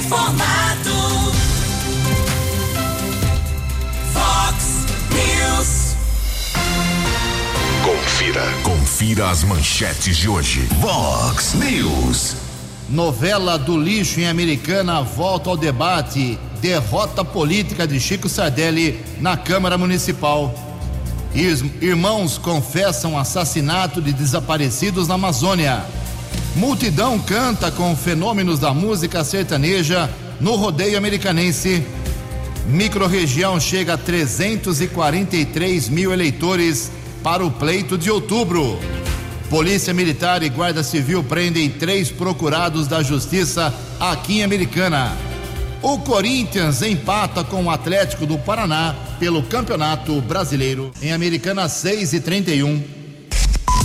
informado. 0.00 1.32
Fox 4.14 4.86
News. 5.12 5.94
Confira. 7.84 8.42
Confira 8.62 9.28
as 9.28 9.44
manchetes 9.44 10.16
de 10.16 10.26
hoje. 10.26 10.60
Vox 10.80 11.52
News. 11.52 12.36
Novela 12.88 13.58
do 13.58 13.76
lixo 13.76 14.20
em 14.20 14.26
Americana 14.26 15.02
volta 15.02 15.50
ao 15.50 15.56
debate. 15.56 16.38
Derrota 16.62 17.22
política 17.22 17.86
de 17.86 18.00
Chico 18.00 18.28
Sardelli 18.28 19.04
na 19.20 19.36
Câmara 19.36 19.76
Municipal. 19.76 20.54
Irmãos 21.34 22.38
confessam 22.38 23.18
assassinato 23.18 24.00
de 24.00 24.14
desaparecidos 24.14 25.06
na 25.08 25.14
Amazônia. 25.14 25.84
Multidão 26.56 27.18
canta 27.18 27.70
com 27.70 27.94
fenômenos 27.94 28.58
da 28.58 28.74
música 28.74 29.22
sertaneja 29.22 30.10
no 30.40 30.56
rodeio 30.56 30.98
americanense. 30.98 31.82
Microrregião 32.66 33.58
chega 33.60 33.94
a 33.94 33.98
343 33.98 35.88
mil 35.88 36.12
eleitores 36.12 36.90
para 37.22 37.44
o 37.44 37.50
pleito 37.50 37.96
de 37.96 38.10
outubro. 38.10 38.78
Polícia 39.48 39.94
Militar 39.94 40.42
e 40.42 40.48
Guarda 40.48 40.82
Civil 40.82 41.24
prendem 41.24 41.68
três 41.68 42.10
procurados 42.10 42.86
da 42.86 43.02
Justiça 43.02 43.74
aqui 43.98 44.38
em 44.38 44.44
Americana. 44.44 45.16
O 45.82 45.98
Corinthians 45.98 46.82
empata 46.82 47.42
com 47.42 47.64
o 47.64 47.70
Atlético 47.70 48.26
do 48.26 48.38
Paraná 48.38 48.94
pelo 49.18 49.42
Campeonato 49.42 50.20
Brasileiro. 50.20 50.92
Em 51.00 51.12
Americana 51.12 51.68
6 51.68 52.12
e 52.12 52.20
31. 52.20 52.82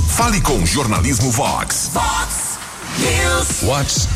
Fale 0.09 0.41
com 0.41 0.57
o 0.57 0.65
Jornalismo 0.65 1.31
Vox. 1.31 1.89
Fox 1.93 2.34
News. 3.05 3.61
Vox 3.61 4.09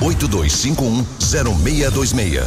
982510626. 0.00 2.42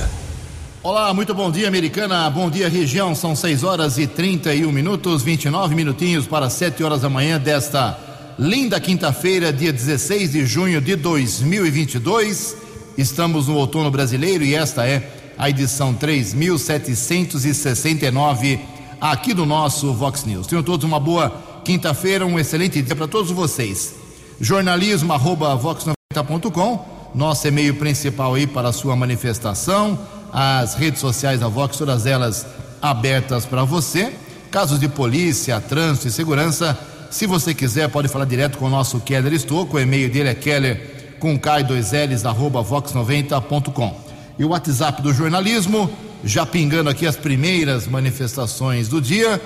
Olá, 0.81 1.13
muito 1.13 1.35
bom 1.35 1.51
dia, 1.51 1.67
Americana. 1.67 2.27
Bom 2.29 2.49
dia, 2.49 2.67
região. 2.67 3.13
São 3.13 3.35
6 3.35 3.63
horas 3.63 3.99
e 3.99 4.07
31 4.07 4.71
minutos, 4.71 5.21
29 5.21 5.75
minutinhos 5.75 6.25
para 6.25 6.49
7 6.49 6.83
horas 6.83 7.01
da 7.01 7.09
manhã 7.09 7.39
desta 7.39 7.95
linda 8.39 8.79
quinta-feira, 8.79 9.53
dia 9.53 9.71
16 9.71 10.31
de 10.31 10.47
junho 10.47 10.81
de 10.81 10.95
2022. 10.95 12.57
Estamos 12.97 13.47
no 13.47 13.55
outono 13.55 13.91
brasileiro 13.91 14.43
e 14.43 14.55
esta 14.55 14.87
é 14.87 15.11
a 15.37 15.47
edição 15.47 15.93
3769 15.93 18.59
aqui 18.99 19.31
do 19.33 19.45
nosso 19.45 19.93
Vox 19.93 20.25
News. 20.25 20.47
Tenham 20.47 20.63
todos 20.63 20.83
uma 20.83 20.99
boa 20.99 21.61
quinta-feira, 21.63 22.25
um 22.25 22.39
excelente 22.39 22.81
dia 22.81 22.95
para 22.95 23.07
todos 23.07 23.29
vocês. 23.29 24.06
Jornalismo 24.39 25.13
arroba 25.13 25.57
vox90.com, 25.57 26.85
nosso 27.15 27.47
e-mail 27.47 27.75
principal 27.75 28.35
aí 28.35 28.45
para 28.45 28.69
a 28.69 28.73
sua 28.73 28.95
manifestação, 28.95 29.97
as 30.31 30.75
redes 30.75 31.01
sociais 31.01 31.39
da 31.39 31.47
Vox, 31.47 31.77
todas 31.77 32.05
elas 32.05 32.45
abertas 32.81 33.45
para 33.45 33.63
você. 33.63 34.13
Casos 34.51 34.79
de 34.79 34.87
polícia, 34.87 35.59
trânsito 35.59 36.07
e 36.07 36.11
segurança, 36.11 36.77
se 37.09 37.25
você 37.25 37.53
quiser, 37.53 37.89
pode 37.89 38.07
falar 38.07 38.25
direto 38.25 38.57
com 38.57 38.65
o 38.65 38.69
nosso 38.69 38.99
Keller 38.99 39.33
Estouco, 39.33 39.77
o 39.77 39.79
e-mail 39.79 40.09
dele 40.11 40.29
é 40.29 40.35
keller 40.35 41.15
com 41.19 41.37
K2Ls, 41.39 42.25
arroba 42.25 42.63
vox90.com. 42.63 43.99
E 44.37 44.45
o 44.45 44.49
WhatsApp 44.49 45.01
do 45.01 45.11
jornalismo, 45.13 45.89
já 46.23 46.45
pingando 46.45 46.89
aqui 46.89 47.07
as 47.07 47.15
primeiras 47.15 47.87
manifestações 47.87 48.87
do 48.87 49.01
dia, 49.01 49.41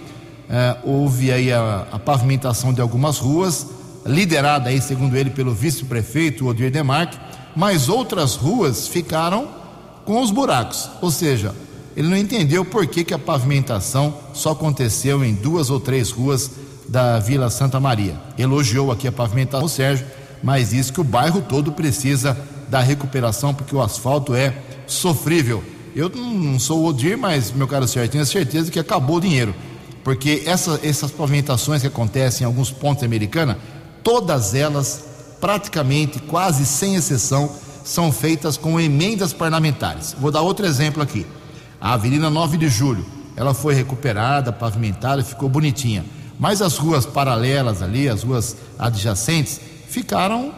eh, 0.50 0.78
houve 0.84 1.32
aí 1.32 1.52
a, 1.52 1.88
a, 1.92 2.00
pavimentação 2.00 2.74
de 2.74 2.80
algumas 2.80 3.18
ruas, 3.18 3.68
liderada 4.06 4.70
aí, 4.70 4.80
segundo 4.82 5.16
ele, 5.16 5.30
pelo 5.30 5.54
vice-prefeito 5.54 6.48
Odir 6.48 6.72
Demarque, 6.72 7.18
mas 7.58 7.90
outras 7.90 8.36
ruas 8.36 8.88
ficaram 8.88 9.48
com 10.06 10.22
os 10.22 10.30
buracos. 10.30 10.92
Ou 11.02 11.10
seja, 11.10 11.56
ele 11.96 12.08
não 12.08 12.16
entendeu 12.16 12.64
por 12.64 12.86
que, 12.86 13.04
que 13.04 13.16
a 13.16 13.18
pavimentação 13.18 14.14
só 14.32 14.52
aconteceu 14.52 15.26
em 15.26 15.34
duas 15.34 15.72
ou 15.72 15.80
três 15.80 16.12
ruas 16.12 16.52
da 16.88 17.18
Vila 17.18 17.50
Santa 17.50 17.80
Maria. 17.80 18.14
Elogiou 18.38 18.92
aqui 18.92 19.08
a 19.08 19.12
pavimentação, 19.12 19.68
Sérgio, 19.68 20.06
mas 20.44 20.70
disse 20.70 20.94
que 20.94 21.02
o 21.02 21.04
bairro 21.04 21.42
todo 21.42 21.72
precisa 21.72 22.38
da 22.70 22.80
recuperação 22.80 23.56
porque 23.56 23.76
o 23.76 23.82
asfalto 23.82 24.36
é 24.36 24.54
sofrível. 24.86 25.64
Eu 25.96 26.10
não 26.10 26.60
sou 26.60 26.84
o 26.84 26.86
Odir, 26.86 27.18
mas, 27.18 27.52
meu 27.52 27.68
caro 27.68 27.88
Sérgio, 27.88 28.12
tenho 28.12 28.26
certeza 28.28 28.70
que 28.70 28.78
acabou 28.78 29.16
o 29.16 29.22
dinheiro. 29.22 29.56
Porque 30.04 30.44
essa, 30.46 30.80
essas 30.84 31.10
pavimentações 31.10 31.82
que 31.82 31.88
acontecem 31.88 32.44
em 32.44 32.48
alguns 32.48 32.70
pontos 32.70 33.04
americanos, 33.04 33.56
todas 34.04 34.54
elas, 34.54 35.07
praticamente, 35.40 36.20
quase 36.20 36.66
sem 36.66 36.96
exceção, 36.96 37.52
são 37.84 38.12
feitas 38.12 38.58
com 38.58 38.80
emendas 38.80 39.32
parlamentares. 39.32 40.16
Vou 40.20 40.32
dar 40.32 40.42
outro 40.42 40.66
exemplo 40.66 41.02
aqui. 41.02 41.26
A 41.80 41.94
Avenida 41.94 42.30
9 42.30 42.58
de 42.58 42.68
Julho, 42.68 43.06
ela 43.36 43.54
foi 43.54 43.74
recuperada, 43.74 44.52
pavimentada, 44.52 45.24
ficou 45.24 45.48
bonitinha. 45.48 46.04
Mas 46.40 46.62
as 46.62 46.78
ruas 46.78 47.06
paralelas 47.06 47.82
ali, 47.82 48.10
as 48.10 48.24
ruas 48.24 48.58
adjacentes, 48.78 49.60
ficaram 49.88 50.54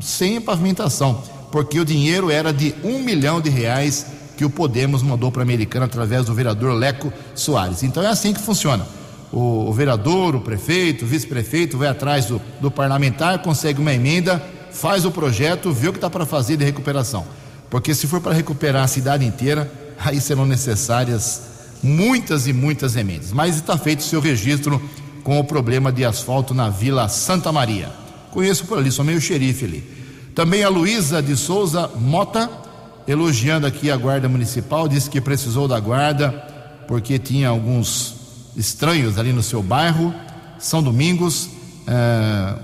sem 0.00 0.40
pavimentação, 0.40 1.22
porque 1.50 1.80
o 1.80 1.84
dinheiro 1.84 2.30
era 2.30 2.52
de 2.52 2.74
um 2.84 3.00
milhão 3.00 3.40
de 3.40 3.50
reais 3.50 4.06
que 4.36 4.44
o 4.44 4.50
Podemos 4.50 5.02
mandou 5.02 5.30
para 5.30 5.42
a 5.42 5.44
Americana 5.44 5.86
através 5.86 6.26
do 6.26 6.34
vereador 6.34 6.72
Leco 6.72 7.12
Soares. 7.34 7.82
Então 7.82 8.02
é 8.02 8.06
assim 8.06 8.32
que 8.32 8.40
funciona. 8.40 8.86
O, 9.32 9.68
o 9.68 9.72
vereador, 9.72 10.34
o 10.34 10.40
prefeito, 10.40 11.04
o 11.04 11.08
vice-prefeito 11.08 11.78
vai 11.78 11.88
atrás 11.88 12.26
do, 12.26 12.40
do 12.60 12.70
parlamentar, 12.70 13.40
consegue 13.42 13.80
uma 13.80 13.92
emenda, 13.92 14.42
faz 14.72 15.04
o 15.04 15.10
projeto, 15.10 15.72
vê 15.72 15.88
o 15.88 15.92
que 15.92 15.98
está 15.98 16.10
para 16.10 16.26
fazer 16.26 16.56
de 16.56 16.64
recuperação. 16.64 17.24
Porque 17.68 17.94
se 17.94 18.06
for 18.06 18.20
para 18.20 18.32
recuperar 18.32 18.84
a 18.84 18.88
cidade 18.88 19.24
inteira, 19.24 19.70
aí 19.98 20.20
serão 20.20 20.44
necessárias 20.44 21.42
muitas 21.82 22.46
e 22.46 22.52
muitas 22.52 22.96
emendas. 22.96 23.32
Mas 23.32 23.56
está 23.56 23.78
feito 23.78 24.00
o 24.00 24.04
seu 24.04 24.20
registro 24.20 24.82
com 25.22 25.38
o 25.38 25.44
problema 25.44 25.92
de 25.92 26.04
asfalto 26.04 26.52
na 26.52 26.68
Vila 26.68 27.08
Santa 27.08 27.52
Maria. 27.52 27.90
Conheço 28.30 28.64
por 28.66 28.78
ali, 28.78 28.90
sou 28.90 29.04
meio 29.04 29.20
xerife 29.20 29.64
ali. 29.64 29.84
Também 30.34 30.62
a 30.62 30.68
Luísa 30.68 31.22
de 31.22 31.36
Souza 31.36 31.90
Mota, 31.96 32.50
elogiando 33.06 33.66
aqui 33.66 33.90
a 33.90 33.96
Guarda 33.96 34.28
Municipal, 34.28 34.88
disse 34.88 35.10
que 35.10 35.20
precisou 35.20 35.66
da 35.66 35.78
guarda 35.78 36.30
porque 36.86 37.18
tinha 37.18 37.48
alguns 37.48 38.19
estranhos 38.56 39.18
ali 39.18 39.32
no 39.32 39.42
seu 39.42 39.62
bairro, 39.62 40.14
São 40.58 40.82
Domingos, 40.82 41.50
eh, 41.86 42.54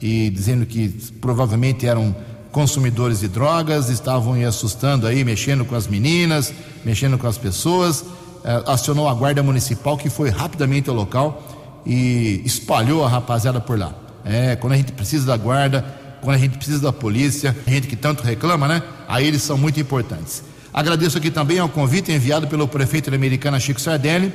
e 0.00 0.30
dizendo 0.30 0.64
que 0.66 0.88
provavelmente 1.20 1.86
eram 1.86 2.14
consumidores 2.50 3.20
de 3.20 3.28
drogas, 3.28 3.88
estavam 3.88 4.34
aí 4.34 4.44
assustando 4.44 5.06
aí, 5.06 5.24
mexendo 5.24 5.64
com 5.64 5.74
as 5.74 5.86
meninas, 5.86 6.52
mexendo 6.84 7.16
com 7.18 7.26
as 7.26 7.38
pessoas. 7.38 8.04
Eh, 8.44 8.62
acionou 8.66 9.08
a 9.08 9.14
Guarda 9.14 9.42
Municipal, 9.42 9.96
que 9.96 10.10
foi 10.10 10.30
rapidamente 10.30 10.88
ao 10.88 10.96
local 10.96 11.82
e 11.86 12.42
espalhou 12.44 13.04
a 13.04 13.08
rapaziada 13.08 13.60
por 13.60 13.78
lá. 13.78 13.94
É, 14.24 14.56
quando 14.56 14.74
a 14.74 14.76
gente 14.76 14.92
precisa 14.92 15.26
da 15.26 15.36
guarda, 15.36 15.84
quando 16.20 16.36
a 16.36 16.38
gente 16.38 16.56
precisa 16.56 16.80
da 16.80 16.92
polícia, 16.92 17.56
a 17.66 17.70
gente 17.70 17.86
que 17.86 17.96
tanto 17.96 18.22
reclama, 18.22 18.68
né? 18.68 18.82
Aí 19.08 19.26
eles 19.26 19.42
são 19.42 19.56
muito 19.56 19.80
importantes. 19.80 20.42
Agradeço 20.72 21.18
aqui 21.18 21.30
também 21.30 21.58
ao 21.58 21.68
convite 21.68 22.12
enviado 22.12 22.46
pelo 22.46 22.68
prefeito 22.68 23.10
da 23.10 23.16
Americana 23.16 23.58
Chico 23.58 23.80
Sardelli 23.80 24.32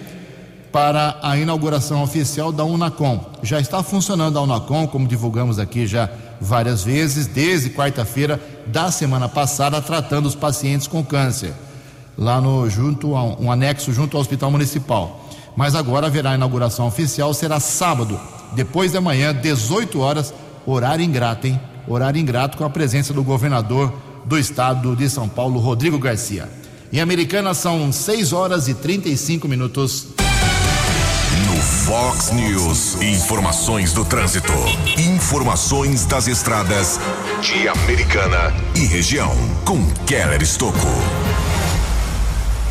para 0.75 1.17
a 1.21 1.37
inauguração 1.37 2.03
oficial 2.03 2.51
da 2.51 2.65
Unacom. 2.65 3.31
Já 3.41 3.61
está 3.61 3.81
funcionando 3.81 4.37
a 4.37 4.41
Unacom, 4.41 4.85
como 4.85 5.07
divulgamos 5.07 5.57
aqui 5.57 5.87
já 5.87 6.09
várias 6.41 6.83
vezes, 6.83 7.27
desde 7.27 7.69
quarta-feira 7.69 8.41
da 8.67 8.91
semana 8.91 9.29
passada, 9.29 9.81
tratando 9.81 10.25
os 10.25 10.35
pacientes 10.35 10.85
com 10.85 11.01
câncer, 11.01 11.53
lá 12.17 12.41
no 12.41 12.69
junto 12.69 13.15
a 13.15 13.23
um 13.23 13.49
anexo 13.49 13.93
junto 13.93 14.17
ao 14.17 14.21
Hospital 14.21 14.51
Municipal. 14.51 15.25
mas 15.55 15.75
agora 15.75 16.07
haverá 16.07 16.31
a 16.31 16.35
inauguração 16.35 16.87
oficial, 16.87 17.33
será 17.33 17.57
sábado, 17.61 18.19
depois 18.51 18.91
da 18.91 18.99
manhã, 18.99 19.33
18 19.33 19.97
horas, 20.01 20.33
horário 20.65 21.05
ingrato, 21.05 21.47
hein? 21.47 21.57
Horário 21.87 22.19
ingrato 22.19 22.57
com 22.57 22.65
a 22.65 22.69
presença 22.69 23.13
do 23.13 23.23
governador 23.23 23.93
do 24.25 24.37
estado 24.37 24.93
de 24.93 25.09
São 25.09 25.29
Paulo, 25.29 25.57
Rodrigo 25.57 25.97
Garcia. 25.97 26.49
Em 26.91 26.99
Americana 26.99 27.53
são 27.53 27.93
6 27.93 28.33
horas 28.33 28.67
e 28.67 28.73
35 28.73 29.47
minutos. 29.47 30.24
Fox 31.65 32.31
News, 32.31 33.01
informações 33.01 33.91
do 33.91 34.05
trânsito. 34.05 34.53
Informações 34.99 36.05
das 36.05 36.27
estradas 36.27 36.99
de 37.41 37.67
Americana 37.67 38.53
e 38.75 38.85
região. 38.85 39.31
Com 39.65 39.83
Keller 40.05 40.43
Estocco. 40.43 40.77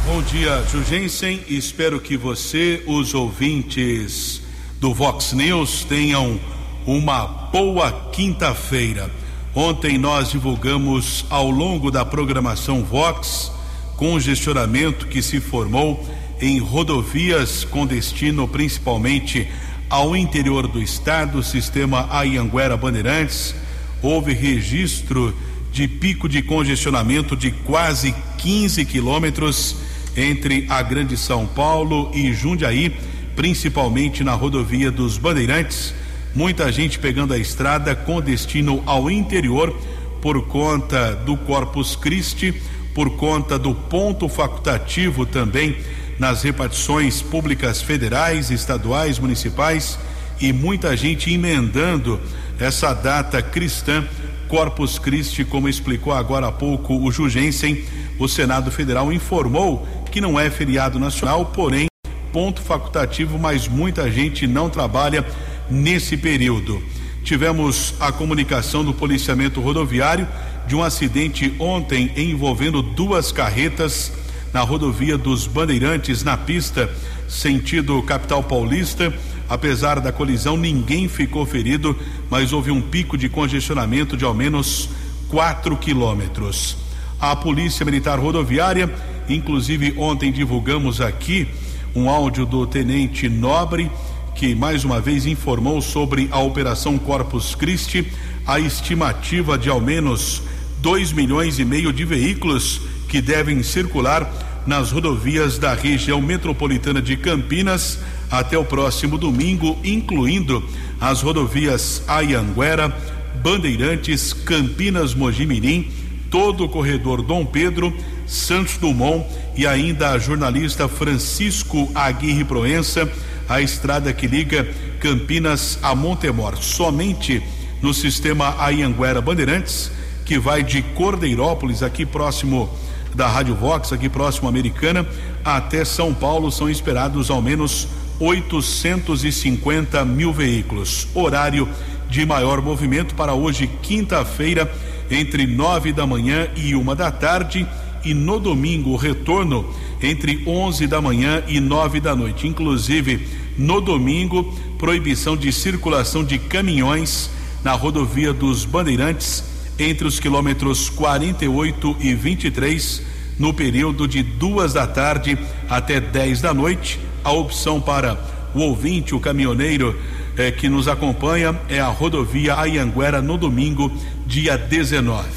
Bom 0.06 0.22
dia, 0.22 0.62
Jugensen. 0.70 1.42
Espero 1.48 1.98
que 2.00 2.16
você, 2.16 2.84
os 2.86 3.14
ouvintes 3.14 4.40
do 4.78 4.94
Vox 4.94 5.32
News, 5.32 5.84
tenham 5.84 6.38
uma 6.86 7.26
boa 7.26 7.90
quinta-feira. 8.12 9.10
Ontem 9.56 9.98
nós 9.98 10.30
divulgamos 10.30 11.24
ao 11.28 11.50
longo 11.50 11.90
da 11.90 12.04
programação 12.04 12.84
Vox 12.84 13.50
congestionamento 13.96 15.06
que 15.06 15.22
se 15.22 15.40
formou 15.40 16.04
em 16.44 16.58
rodovias 16.58 17.64
com 17.64 17.86
destino 17.86 18.46
principalmente 18.46 19.48
ao 19.88 20.14
interior 20.14 20.68
do 20.68 20.82
estado, 20.82 21.42
sistema 21.42 22.06
Ayanguera 22.10 22.76
Bandeirantes. 22.76 23.54
Houve 24.02 24.34
registro 24.34 25.34
de 25.72 25.88
pico 25.88 26.28
de 26.28 26.42
congestionamento 26.42 27.34
de 27.34 27.50
quase 27.50 28.14
15 28.36 28.84
quilômetros 28.84 29.76
entre 30.14 30.66
a 30.68 30.82
Grande 30.82 31.16
São 31.16 31.46
Paulo 31.46 32.10
e 32.12 32.30
Jundiaí, 32.34 32.94
principalmente 33.34 34.22
na 34.22 34.34
rodovia 34.34 34.90
dos 34.90 35.16
Bandeirantes. 35.16 35.94
Muita 36.34 36.70
gente 36.70 36.98
pegando 36.98 37.32
a 37.32 37.38
estrada 37.38 37.96
com 37.96 38.20
destino 38.20 38.82
ao 38.84 39.10
interior 39.10 39.74
por 40.20 40.42
conta 40.46 41.14
do 41.14 41.38
Corpus 41.38 41.96
Christi, 41.96 42.54
por 42.94 43.16
conta 43.16 43.58
do 43.58 43.74
ponto 43.74 44.28
facultativo 44.28 45.24
também 45.24 45.76
nas 46.18 46.42
repartições 46.42 47.22
públicas 47.22 47.82
federais, 47.82 48.50
estaduais, 48.50 49.18
municipais 49.18 49.98
e 50.40 50.52
muita 50.52 50.96
gente 50.96 51.32
emendando 51.32 52.20
essa 52.58 52.92
data 52.94 53.42
cristã 53.42 54.04
Corpus 54.48 54.98
Christi, 54.98 55.44
como 55.44 55.68
explicou 55.68 56.12
agora 56.12 56.48
há 56.48 56.52
pouco 56.52 56.94
o 56.94 57.10
Jugensen, 57.10 57.84
o 58.18 58.28
Senado 58.28 58.70
Federal 58.70 59.12
informou 59.12 59.86
que 60.10 60.20
não 60.20 60.38
é 60.38 60.48
feriado 60.50 60.98
nacional, 60.98 61.46
porém, 61.46 61.86
ponto 62.32 62.60
facultativo, 62.60 63.38
mas 63.38 63.66
muita 63.66 64.10
gente 64.10 64.46
não 64.46 64.70
trabalha 64.70 65.26
nesse 65.68 66.16
período. 66.16 66.80
Tivemos 67.24 67.94
a 67.98 68.12
comunicação 68.12 68.84
do 68.84 68.92
policiamento 68.92 69.60
rodoviário 69.60 70.28
de 70.66 70.76
um 70.76 70.82
acidente 70.82 71.54
ontem 71.58 72.12
envolvendo 72.16 72.82
duas 72.82 73.32
carretas 73.32 74.12
na 74.54 74.60
rodovia 74.60 75.18
dos 75.18 75.48
Bandeirantes, 75.48 76.22
na 76.22 76.36
pista 76.36 76.88
sentido 77.28 78.00
capital 78.04 78.40
paulista. 78.40 79.12
Apesar 79.48 79.98
da 79.98 80.12
colisão, 80.12 80.56
ninguém 80.56 81.08
ficou 81.08 81.44
ferido, 81.44 81.98
mas 82.30 82.52
houve 82.52 82.70
um 82.70 82.80
pico 82.80 83.18
de 83.18 83.28
congestionamento 83.28 84.16
de 84.16 84.24
ao 84.24 84.32
menos 84.32 84.88
4 85.28 85.76
quilômetros. 85.76 86.76
A 87.20 87.34
Polícia 87.34 87.84
Militar 87.84 88.20
Rodoviária, 88.20 88.88
inclusive 89.28 89.92
ontem 89.98 90.30
divulgamos 90.30 91.00
aqui 91.00 91.48
um 91.92 92.08
áudio 92.08 92.46
do 92.46 92.64
Tenente 92.64 93.28
Nobre, 93.28 93.90
que 94.36 94.54
mais 94.54 94.84
uma 94.84 95.00
vez 95.00 95.26
informou 95.26 95.82
sobre 95.82 96.28
a 96.30 96.38
Operação 96.38 96.96
Corpus 96.96 97.56
Christi, 97.56 98.06
a 98.46 98.60
estimativa 98.60 99.58
de 99.58 99.68
ao 99.68 99.80
menos 99.80 100.42
2 100.80 101.12
milhões 101.12 101.58
e 101.58 101.64
meio 101.64 101.92
de 101.92 102.04
veículos 102.04 102.93
que 103.08 103.20
devem 103.20 103.62
circular 103.62 104.30
nas 104.66 104.90
rodovias 104.90 105.58
da 105.58 105.74
região 105.74 106.20
metropolitana 106.20 107.00
de 107.00 107.16
Campinas 107.16 107.98
até 108.30 108.56
o 108.56 108.64
próximo 108.64 109.18
domingo, 109.18 109.78
incluindo 109.84 110.62
as 111.00 111.22
rodovias 111.22 112.02
Ayanguera, 112.08 112.94
Bandeirantes, 113.42 114.32
Campinas, 114.32 115.14
Mojimirim, 115.14 115.90
todo 116.30 116.64
o 116.64 116.68
corredor 116.68 117.22
Dom 117.22 117.44
Pedro, 117.44 117.94
Santos 118.26 118.78
Dumont 118.78 119.24
e 119.54 119.66
ainda 119.66 120.10
a 120.10 120.18
jornalista 120.18 120.88
Francisco 120.88 121.90
Aguirre 121.94 122.44
Proença, 122.44 123.08
a 123.48 123.60
estrada 123.60 124.12
que 124.12 124.26
liga 124.26 124.66
Campinas 124.98 125.78
a 125.82 125.94
Montemor. 125.94 126.56
Somente 126.56 127.42
no 127.82 127.92
sistema 127.92 128.56
Ayanguera 128.58 129.20
Bandeirantes, 129.20 129.92
que 130.24 130.38
vai 130.38 130.62
de 130.62 130.80
Cordeirópolis, 130.80 131.82
aqui 131.82 132.06
próximo 132.06 132.70
da 133.14 133.28
Rádio 133.28 133.54
Vox, 133.54 133.92
aqui 133.92 134.08
próximo 134.08 134.48
Americana, 134.48 135.06
até 135.44 135.84
São 135.84 136.12
Paulo, 136.12 136.50
são 136.50 136.68
esperados 136.68 137.30
ao 137.30 137.40
menos 137.40 137.86
850 138.18 140.04
mil 140.04 140.32
veículos. 140.32 141.06
Horário 141.14 141.68
de 142.08 142.26
maior 142.26 142.60
movimento 142.60 143.14
para 143.14 143.34
hoje, 143.34 143.70
quinta-feira, 143.82 144.70
entre 145.10 145.46
nove 145.46 145.92
da 145.92 146.06
manhã 146.06 146.48
e 146.56 146.74
uma 146.74 146.94
da 146.94 147.10
tarde. 147.10 147.66
E 148.04 148.12
no 148.12 148.38
domingo, 148.38 148.96
retorno 148.96 149.64
entre 150.02 150.42
11 150.46 150.86
da 150.86 151.00
manhã 151.00 151.42
e 151.48 151.58
nove 151.60 152.00
da 152.00 152.14
noite. 152.14 152.46
Inclusive, 152.46 153.26
no 153.56 153.80
domingo, 153.80 154.52
proibição 154.78 155.36
de 155.36 155.50
circulação 155.52 156.22
de 156.22 156.38
caminhões 156.38 157.30
na 157.62 157.72
rodovia 157.72 158.32
dos 158.32 158.64
Bandeirantes 158.66 159.53
entre 159.78 160.06
os 160.06 160.20
quilômetros 160.20 160.88
48 160.90 161.96
e 162.00 162.14
23, 162.14 163.02
no 163.38 163.52
período 163.52 164.06
de 164.06 164.22
duas 164.22 164.72
da 164.72 164.86
tarde 164.86 165.36
até 165.68 166.00
10 166.00 166.40
da 166.40 166.54
noite. 166.54 167.00
A 167.22 167.32
opção 167.32 167.80
para 167.80 168.18
o 168.54 168.60
ouvinte, 168.60 169.14
o 169.14 169.20
caminhoneiro 169.20 169.98
eh, 170.36 170.50
que 170.50 170.68
nos 170.68 170.86
acompanha, 170.86 171.58
é 171.68 171.80
a 171.80 171.88
rodovia 171.88 172.56
Ayanguera 172.56 173.20
no 173.20 173.36
domingo, 173.36 173.90
dia 174.26 174.56
19. 174.56 175.28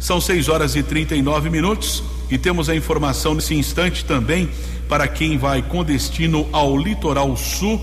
São 0.00 0.20
6 0.20 0.48
horas 0.48 0.74
e 0.76 0.82
39 0.82 1.50
minutos 1.50 2.02
e 2.30 2.36
temos 2.36 2.68
a 2.68 2.74
informação 2.74 3.34
nesse 3.34 3.54
instante 3.54 4.04
também 4.04 4.48
para 4.88 5.08
quem 5.08 5.38
vai 5.38 5.62
com 5.62 5.84
destino 5.84 6.46
ao 6.52 6.76
litoral 6.76 7.36
sul. 7.36 7.80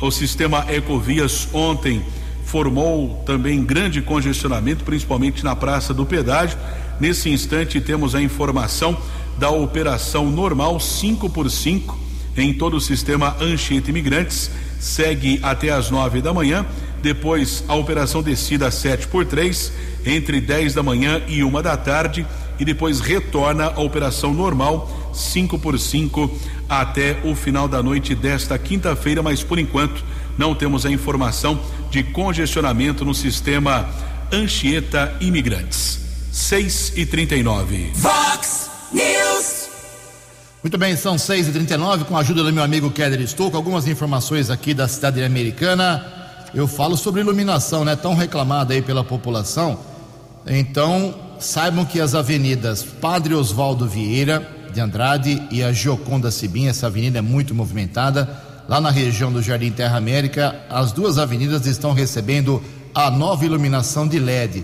O 0.00 0.10
sistema 0.10 0.64
Ecovias 0.68 1.48
ontem 1.52 2.02
formou 2.50 3.22
também 3.24 3.62
grande 3.62 4.02
congestionamento, 4.02 4.82
principalmente 4.82 5.44
na 5.44 5.54
Praça 5.54 5.94
do 5.94 6.04
Pedágio. 6.04 6.58
Nesse 6.98 7.30
instante, 7.30 7.80
temos 7.80 8.12
a 8.12 8.20
informação 8.20 8.98
da 9.38 9.50
operação 9.50 10.28
normal 10.28 10.80
5 10.80 11.30
por 11.30 11.48
5 11.48 11.96
em 12.36 12.52
todo 12.52 12.76
o 12.76 12.80
sistema 12.80 13.36
Anchieta 13.40 13.90
Imigrantes. 13.90 14.50
Segue 14.80 15.38
até 15.44 15.70
às 15.70 15.90
9 15.90 16.20
da 16.20 16.34
manhã. 16.34 16.66
Depois, 17.00 17.62
a 17.68 17.76
operação 17.76 18.20
descida 18.20 18.68
7 18.68 19.06
por 19.06 19.24
3 19.24 19.72
entre 20.04 20.40
10 20.40 20.74
da 20.74 20.82
manhã 20.82 21.22
e 21.28 21.44
uma 21.44 21.62
da 21.62 21.76
tarde. 21.76 22.26
E 22.58 22.64
depois 22.64 22.98
retorna 22.98 23.66
a 23.66 23.80
operação 23.80 24.34
normal 24.34 25.12
5 25.14 25.56
por 25.60 25.78
5 25.78 26.28
até 26.68 27.20
o 27.24 27.36
final 27.36 27.68
da 27.68 27.80
noite 27.80 28.12
desta 28.14 28.58
quinta-feira, 28.58 29.22
mas 29.22 29.42
por 29.42 29.58
enquanto 29.58 30.04
não 30.36 30.54
temos 30.54 30.84
a 30.86 30.90
informação 30.90 31.60
de 31.90 32.02
congestionamento 32.02 33.04
no 33.04 33.14
sistema 33.14 33.88
Anchieta 34.32 35.16
Imigrantes. 35.20 36.00
6 36.32 36.92
e 36.96 37.04
39. 37.04 37.92
Vox 37.94 38.70
News. 38.92 39.68
Muito 40.62 40.78
bem, 40.78 40.94
são 40.96 41.18
6 41.18 41.48
e 41.48 41.52
39 41.52 42.04
com 42.04 42.16
a 42.16 42.20
ajuda 42.20 42.44
do 42.44 42.52
meu 42.52 42.62
amigo 42.62 42.90
Keller 42.90 43.20
Estou, 43.20 43.50
com 43.50 43.56
algumas 43.56 43.88
informações 43.88 44.50
aqui 44.50 44.72
da 44.72 44.86
cidade 44.86 45.22
americana. 45.22 46.06
Eu 46.54 46.68
falo 46.68 46.96
sobre 46.96 47.20
iluminação, 47.20 47.84
né? 47.84 47.96
Tão 47.96 48.14
reclamada 48.14 48.74
aí 48.74 48.82
pela 48.82 49.02
população. 49.02 49.80
Então, 50.46 51.14
saibam 51.38 51.84
que 51.84 52.00
as 52.00 52.14
avenidas 52.14 52.82
Padre 52.84 53.34
Oswaldo 53.34 53.88
Vieira 53.88 54.46
de 54.72 54.80
Andrade 54.80 55.42
e 55.50 55.62
a 55.62 55.72
Gioconda 55.72 56.30
Sibim, 56.30 56.66
essa 56.66 56.86
avenida 56.86 57.18
é 57.18 57.22
muito 57.22 57.54
movimentada. 57.54 58.49
Lá 58.70 58.80
na 58.80 58.92
região 58.92 59.32
do 59.32 59.42
Jardim 59.42 59.72
Terra 59.72 59.96
América, 59.96 60.54
as 60.70 60.92
duas 60.92 61.18
avenidas 61.18 61.66
estão 61.66 61.92
recebendo 61.92 62.62
a 62.94 63.10
nova 63.10 63.44
iluminação 63.44 64.06
de 64.06 64.16
LED. 64.16 64.62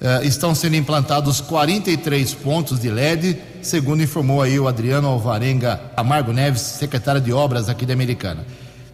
Eh, 0.00 0.20
estão 0.24 0.54
sendo 0.54 0.76
implantados 0.76 1.42
43 1.42 2.32
pontos 2.32 2.80
de 2.80 2.88
LED, 2.88 3.38
segundo 3.60 4.02
informou 4.02 4.40
aí 4.40 4.58
o 4.58 4.66
Adriano 4.66 5.08
Alvarenga 5.08 5.78
Amargo 5.94 6.32
Neves, 6.32 6.62
secretário 6.62 7.20
de 7.20 7.34
obras 7.34 7.68
aqui 7.68 7.84
da 7.84 7.92
Americana. 7.92 8.46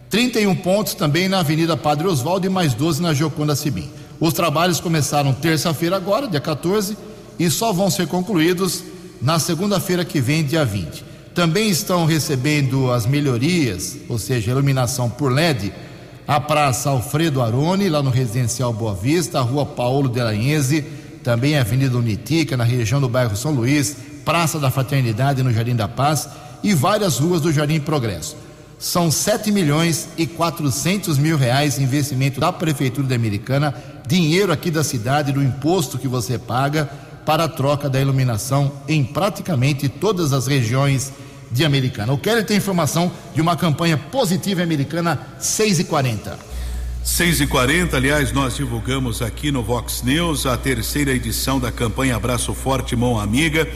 31 0.09 0.53
pontos 0.55 0.95
também 0.95 1.29
na 1.29 1.39
Avenida 1.39 1.77
Padre 1.77 2.07
Oswaldo 2.07 2.45
e 2.45 2.49
mais 2.49 2.73
12 2.73 3.01
na 3.01 3.13
Gioconda 3.13 3.55
Sibim. 3.55 3.89
Os 4.19 4.33
trabalhos 4.33 4.81
começaram 4.81 5.31
terça-feira 5.31 5.95
agora, 5.95 6.27
dia 6.27 6.41
14, 6.41 6.97
e 7.39 7.49
só 7.49 7.71
vão 7.71 7.89
ser 7.89 8.05
concluídos 8.05 8.83
na 9.21 9.39
segunda-feira 9.39 10.03
que 10.03 10.19
vem, 10.19 10.43
dia 10.43 10.65
20. 10.65 11.10
Também 11.33 11.69
estão 11.69 12.05
recebendo 12.05 12.91
as 12.91 13.05
melhorias, 13.05 13.97
ou 14.09 14.19
seja, 14.19 14.51
iluminação 14.51 15.09
por 15.09 15.31
LED, 15.31 15.71
a 16.27 16.39
Praça 16.41 16.89
Alfredo 16.89 17.41
Aroni, 17.41 17.87
lá 17.87 18.03
no 18.03 18.09
Residencial 18.09 18.73
Boa 18.73 18.93
Vista, 18.93 19.39
a 19.39 19.41
Rua 19.41 19.65
Paulo 19.65 20.09
de 20.09 20.19
Aranhese, 20.19 20.83
também 21.23 21.57
a 21.57 21.61
Avenida 21.61 21.97
Unitica, 21.97 22.57
na 22.57 22.65
região 22.65 22.99
do 22.99 23.07
bairro 23.07 23.35
São 23.37 23.51
Luís, 23.51 23.95
Praça 24.25 24.59
da 24.59 24.69
Fraternidade, 24.69 25.41
no 25.41 25.53
Jardim 25.53 25.75
da 25.75 25.87
Paz 25.87 26.27
e 26.61 26.73
várias 26.73 27.19
ruas 27.19 27.41
do 27.41 27.51
Jardim 27.51 27.79
Progresso. 27.79 28.35
São 28.77 29.09
7 29.09 29.51
milhões 29.51 30.09
e 30.17 30.27
400 30.27 31.17
mil 31.17 31.37
reais 31.37 31.79
investimento 31.79 32.39
da 32.39 32.51
Prefeitura 32.51 33.07
da 33.07 33.15
Americana, 33.15 33.73
dinheiro 34.05 34.51
aqui 34.51 34.69
da 34.69 34.83
cidade, 34.83 35.31
do 35.31 35.41
imposto 35.41 35.97
que 35.97 36.07
você 36.07 36.37
paga 36.37 36.89
para 37.25 37.45
a 37.45 37.49
troca 37.49 37.89
da 37.89 38.01
iluminação 38.01 38.71
em 38.87 39.03
praticamente 39.03 39.87
todas 39.87 40.33
as 40.33 40.47
regiões 40.47 41.11
de 41.51 41.65
Americana. 41.65 42.13
O 42.13 42.17
Kelly 42.17 42.43
tem 42.43 42.57
informação 42.57 43.11
de 43.35 43.41
uma 43.41 43.55
campanha 43.55 43.97
positiva 43.97 44.61
americana 44.61 45.19
6 45.39 45.79
e 45.79 45.83
40 45.83 46.39
6 47.03 47.41
e 47.41 47.47
40 47.47 47.97
aliás, 47.97 48.31
nós 48.31 48.55
divulgamos 48.55 49.21
aqui 49.21 49.51
no 49.51 49.63
Vox 49.63 50.03
News 50.03 50.45
a 50.45 50.55
terceira 50.55 51.11
edição 51.11 51.59
da 51.59 51.71
campanha 51.71 52.15
Abraço 52.15 52.53
Forte 52.53 52.95
Mão 52.95 53.19
Amiga, 53.19 53.67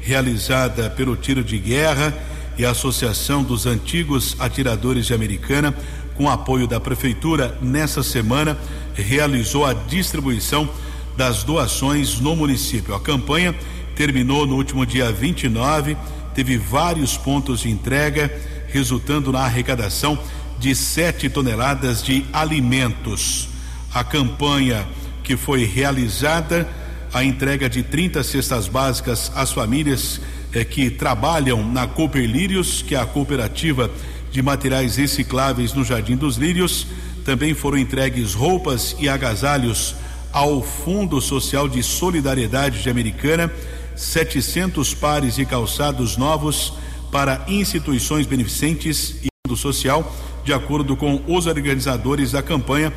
realizada 0.00 0.88
pelo 0.88 1.16
Tiro 1.16 1.42
de 1.42 1.58
Guerra 1.58 2.14
e 2.56 2.64
a 2.64 2.70
Associação 2.70 3.42
dos 3.42 3.66
Antigos 3.66 4.36
Atiradores 4.38 5.06
de 5.06 5.14
Americana, 5.14 5.74
com 6.16 6.30
apoio 6.30 6.66
da 6.66 6.80
Prefeitura, 6.80 7.56
nessa 7.60 8.02
semana 8.02 8.56
realizou 8.94 9.64
a 9.64 9.72
distribuição 9.72 10.68
das 11.16 11.42
doações 11.42 12.20
no 12.20 12.34
município. 12.34 12.94
A 12.94 13.00
campanha 13.00 13.54
terminou 13.94 14.46
no 14.46 14.56
último 14.56 14.86
dia 14.86 15.10
29, 15.10 15.96
teve 16.38 16.56
vários 16.56 17.16
pontos 17.16 17.62
de 17.62 17.68
entrega, 17.68 18.32
resultando 18.68 19.32
na 19.32 19.40
arrecadação 19.40 20.16
de 20.56 20.72
7 20.72 21.28
toneladas 21.28 22.00
de 22.00 22.24
alimentos. 22.32 23.48
A 23.92 24.04
campanha 24.04 24.86
que 25.24 25.36
foi 25.36 25.64
realizada, 25.64 26.68
a 27.12 27.24
entrega 27.24 27.68
de 27.68 27.82
30 27.82 28.22
cestas 28.22 28.68
básicas 28.68 29.32
às 29.34 29.50
famílias 29.50 30.20
eh, 30.52 30.62
que 30.64 30.90
trabalham 30.90 31.68
na 31.72 31.88
Cooper 31.88 32.24
Lírios, 32.24 32.82
que 32.82 32.94
é 32.94 33.00
a 33.00 33.04
cooperativa 33.04 33.90
de 34.30 34.40
materiais 34.40 34.94
recicláveis 34.94 35.74
no 35.74 35.84
Jardim 35.84 36.14
dos 36.14 36.36
Lírios. 36.36 36.86
Também 37.24 37.52
foram 37.52 37.78
entregues 37.78 38.32
roupas 38.32 38.94
e 39.00 39.08
agasalhos 39.08 39.96
ao 40.32 40.62
Fundo 40.62 41.20
Social 41.20 41.68
de 41.68 41.82
Solidariedade 41.82 42.80
de 42.80 42.88
Americana, 42.88 43.50
700 43.98 44.94
pares 44.94 45.34
de 45.34 45.44
calçados 45.44 46.16
novos 46.16 46.72
para 47.10 47.44
instituições 47.48 48.26
beneficentes 48.26 49.16
e 49.22 49.28
Fundo 49.44 49.56
Social, 49.56 50.14
de 50.44 50.52
acordo 50.52 50.96
com 50.96 51.20
os 51.26 51.46
organizadores 51.46 52.32
da 52.32 52.42
campanha. 52.42 52.92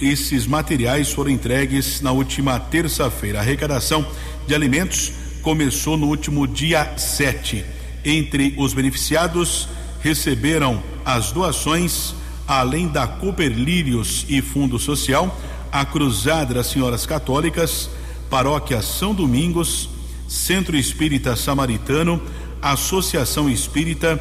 Esses 0.00 0.46
materiais 0.46 1.12
foram 1.12 1.30
entregues 1.30 2.00
na 2.00 2.10
última 2.10 2.58
terça-feira. 2.58 3.38
A 3.38 3.42
arrecadação 3.42 4.06
de 4.46 4.54
alimentos 4.54 5.12
começou 5.42 5.96
no 5.96 6.06
último 6.06 6.46
dia 6.46 6.96
7. 6.96 7.64
Entre 8.04 8.54
os 8.56 8.72
beneficiados, 8.72 9.68
receberam 10.00 10.82
as 11.04 11.32
doações, 11.32 12.14
além 12.48 12.88
da 12.88 13.06
Cooper 13.06 13.52
Lírios 13.52 14.24
e 14.28 14.40
Fundo 14.40 14.78
Social, 14.78 15.38
a 15.70 15.84
Cruzada 15.84 16.54
das 16.54 16.68
Senhoras 16.68 17.04
Católicas, 17.04 17.90
Paróquia 18.30 18.80
São 18.80 19.14
Domingos, 19.14 19.90
Centro 20.28 20.76
Espírita 20.76 21.36
Samaritano, 21.36 22.20
Associação 22.60 23.48
Espírita, 23.48 24.20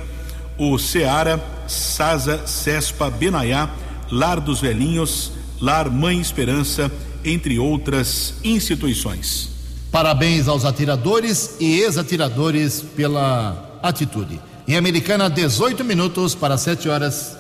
o 0.58 0.78
Seara, 0.78 1.44
Sasa, 1.68 2.46
Cespa, 2.46 3.10
Benaiá, 3.10 3.70
Lar 4.12 4.40
dos 4.40 4.62
Velhinhos, 4.62 5.32
Lar 5.60 5.90
Mãe 5.90 6.20
Esperança, 6.20 6.92
entre 7.24 7.58
outras 7.58 8.36
instituições. 8.44 9.50
Parabéns 9.92 10.48
aos 10.48 10.66
atiradores 10.66 11.56
e 11.60 11.80
ex-atiradores 11.80 12.84
pela 12.96 13.80
atitude. 13.82 14.40
Em 14.68 14.76
Americana, 14.76 15.30
18 15.30 15.84
minutos 15.84 16.36
para 16.36 16.58
7 16.58 16.90
horas. 16.90 17.36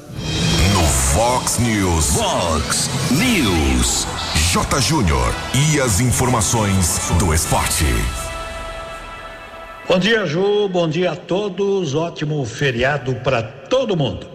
Fox 1.15 1.59
News. 1.59 2.07
Fox 2.07 2.89
News. 3.11 4.05
J. 4.51 4.81
Júnior. 4.81 5.33
E 5.53 5.79
as 5.79 6.01
informações 6.01 6.99
do 7.17 7.33
esporte. 7.33 7.85
Bom 9.87 9.99
dia, 9.99 10.25
Ju. 10.25 10.67
Bom 10.67 10.89
dia 10.89 11.11
a 11.11 11.15
todos. 11.15 11.93
Ótimo 11.93 12.43
feriado 12.43 13.13
para 13.17 13.43
todo 13.43 13.95
mundo. 13.95 14.25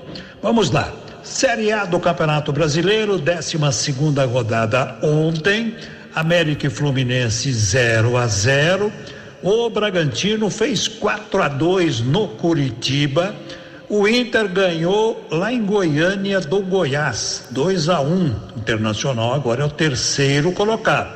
Vamos 0.40 0.70
lá. 0.70 0.92
Série 1.24 1.72
A 1.72 1.84
do 1.84 1.98
Campeonato 1.98 2.52
Brasileiro, 2.52 3.18
12 3.18 3.58
segunda 3.72 4.24
rodada 4.24 4.96
ontem. 5.02 5.74
América 6.14 6.68
e 6.68 6.70
Fluminense 6.70 7.52
0 7.52 8.16
a 8.16 8.28
0. 8.28 8.92
O 9.42 9.68
Bragantino 9.68 10.48
fez 10.50 10.86
4 10.86 11.42
a 11.42 11.48
2 11.48 12.00
no 12.00 12.28
Curitiba. 12.28 13.34
O 13.88 14.06
Inter 14.06 14.48
ganhou 14.48 15.26
lá 15.32 15.52
em 15.52 15.64
Goiânia 15.64 16.38
do 16.38 16.60
Goiás, 16.60 17.48
2 17.50 17.88
a 17.88 18.00
1 18.00 18.06
um. 18.06 18.36
Internacional 18.56 19.34
agora 19.34 19.62
é 19.62 19.66
o 19.66 19.70
terceiro 19.70 20.52
colocado. 20.52 21.12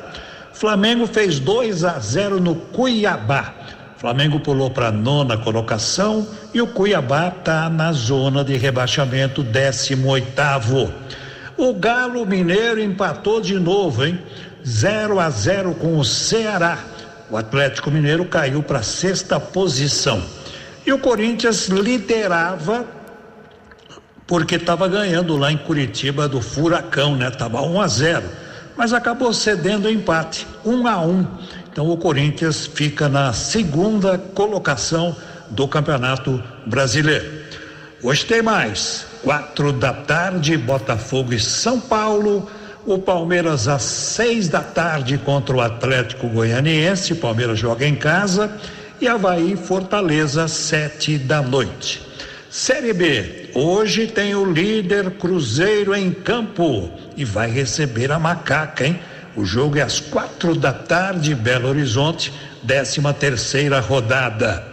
Flamengo 0.51 1.07
fez 1.07 1.39
2 1.39 1.85
a 1.85 1.99
0 1.99 2.41
no 2.41 2.55
Cuiabá. 2.55 3.53
Flamengo 3.97 4.39
pulou 4.39 4.69
para 4.69 4.87
a 4.87 4.91
nona 4.91 5.37
colocação 5.37 6.27
e 6.53 6.61
o 6.61 6.67
Cuiabá 6.67 7.29
está 7.29 7.69
na 7.69 7.93
zona 7.93 8.43
de 8.43 8.57
rebaixamento, 8.57 9.41
18 9.41 10.07
oitavo. 10.07 10.93
O 11.57 11.73
Galo 11.73 12.25
Mineiro 12.25 12.81
empatou 12.81 13.39
de 13.39 13.57
novo, 13.57 14.05
hein? 14.05 14.19
0 14.67 15.19
a 15.19 15.29
0 15.29 15.75
com 15.75 15.97
o 15.97 16.03
Ceará. 16.03 16.77
O 17.29 17.37
Atlético 17.37 17.89
Mineiro 17.89 18.25
caiu 18.25 18.61
para 18.61 18.83
sexta 18.83 19.39
posição. 19.39 20.21
E 20.85 20.91
o 20.91 20.99
Corinthians 20.99 21.67
liderava 21.67 22.85
porque 24.27 24.55
estava 24.55 24.87
ganhando 24.87 25.37
lá 25.37 25.51
em 25.51 25.57
Curitiba 25.57 26.27
do 26.27 26.41
Furacão, 26.41 27.15
né? 27.15 27.29
Tava 27.29 27.61
1 27.61 27.81
a 27.81 27.87
0, 27.87 28.23
mas 28.75 28.91
acabou 28.91 29.31
cedendo 29.33 29.87
o 29.87 29.91
empate, 29.91 30.47
1 30.65 30.87
a 30.87 30.99
1. 30.99 31.27
Então 31.75 31.91
o 31.91 31.97
Corinthians 31.97 32.65
fica 32.65 33.09
na 33.09 33.33
segunda 33.33 34.17
colocação 34.17 35.13
do 35.49 35.67
Campeonato 35.67 36.41
Brasileiro. 36.65 37.29
Hoje 38.01 38.23
tem 38.25 38.41
mais. 38.41 39.05
Quatro 39.21 39.73
da 39.73 39.91
tarde, 39.91 40.55
Botafogo 40.55 41.33
e 41.33 41.39
São 41.39 41.81
Paulo. 41.81 42.49
O 42.85 42.97
Palmeiras 42.97 43.67
às 43.67 43.81
seis 43.81 44.47
da 44.47 44.61
tarde 44.61 45.17
contra 45.17 45.53
o 45.53 45.59
Atlético 45.59 46.29
Goianiense. 46.29 47.11
O 47.11 47.17
Palmeiras 47.17 47.59
joga 47.59 47.85
em 47.85 47.95
casa 47.95 48.57
e 49.01 49.05
Havaí 49.05 49.57
Fortaleza, 49.57 50.47
sete 50.47 51.17
da 51.17 51.41
noite. 51.41 52.01
Série 52.49 52.93
B, 52.93 53.49
hoje 53.53 54.07
tem 54.07 54.33
o 54.33 54.49
líder 54.49 55.11
Cruzeiro 55.17 55.93
em 55.93 56.09
campo 56.09 56.89
e 57.17 57.25
vai 57.25 57.51
receber 57.51 58.13
a 58.13 58.17
macaca, 58.17 58.87
hein? 58.87 58.97
O 59.35 59.43
jogo 59.43 59.77
é 59.77 59.81
às 59.81 59.99
quatro 59.99 60.55
da 60.55 60.71
tarde, 60.71 61.35
Belo 61.35 61.67
Horizonte, 61.67 62.31
décima 62.63 63.13
terceira 63.13 63.79
rodada. 63.79 64.63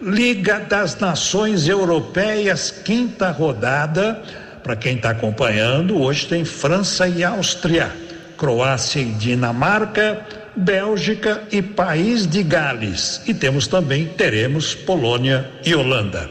Liga 0.00 0.60
das 0.60 0.98
Nações 0.98 1.66
Europeias, 1.66 2.70
quinta 2.70 3.30
rodada. 3.30 4.22
Para 4.62 4.76
quem 4.76 4.96
está 4.96 5.10
acompanhando, 5.10 5.98
hoje 6.00 6.26
tem 6.26 6.44
França 6.44 7.08
e 7.08 7.24
Áustria, 7.24 7.90
Croácia 8.36 9.00
e 9.00 9.12
Dinamarca, 9.12 10.20
Bélgica 10.54 11.42
e 11.50 11.62
País 11.62 12.26
de 12.26 12.42
Gales. 12.42 13.22
E 13.26 13.32
temos 13.32 13.66
também, 13.66 14.06
teremos 14.06 14.74
Polônia 14.74 15.50
e 15.64 15.74
Holanda. 15.74 16.28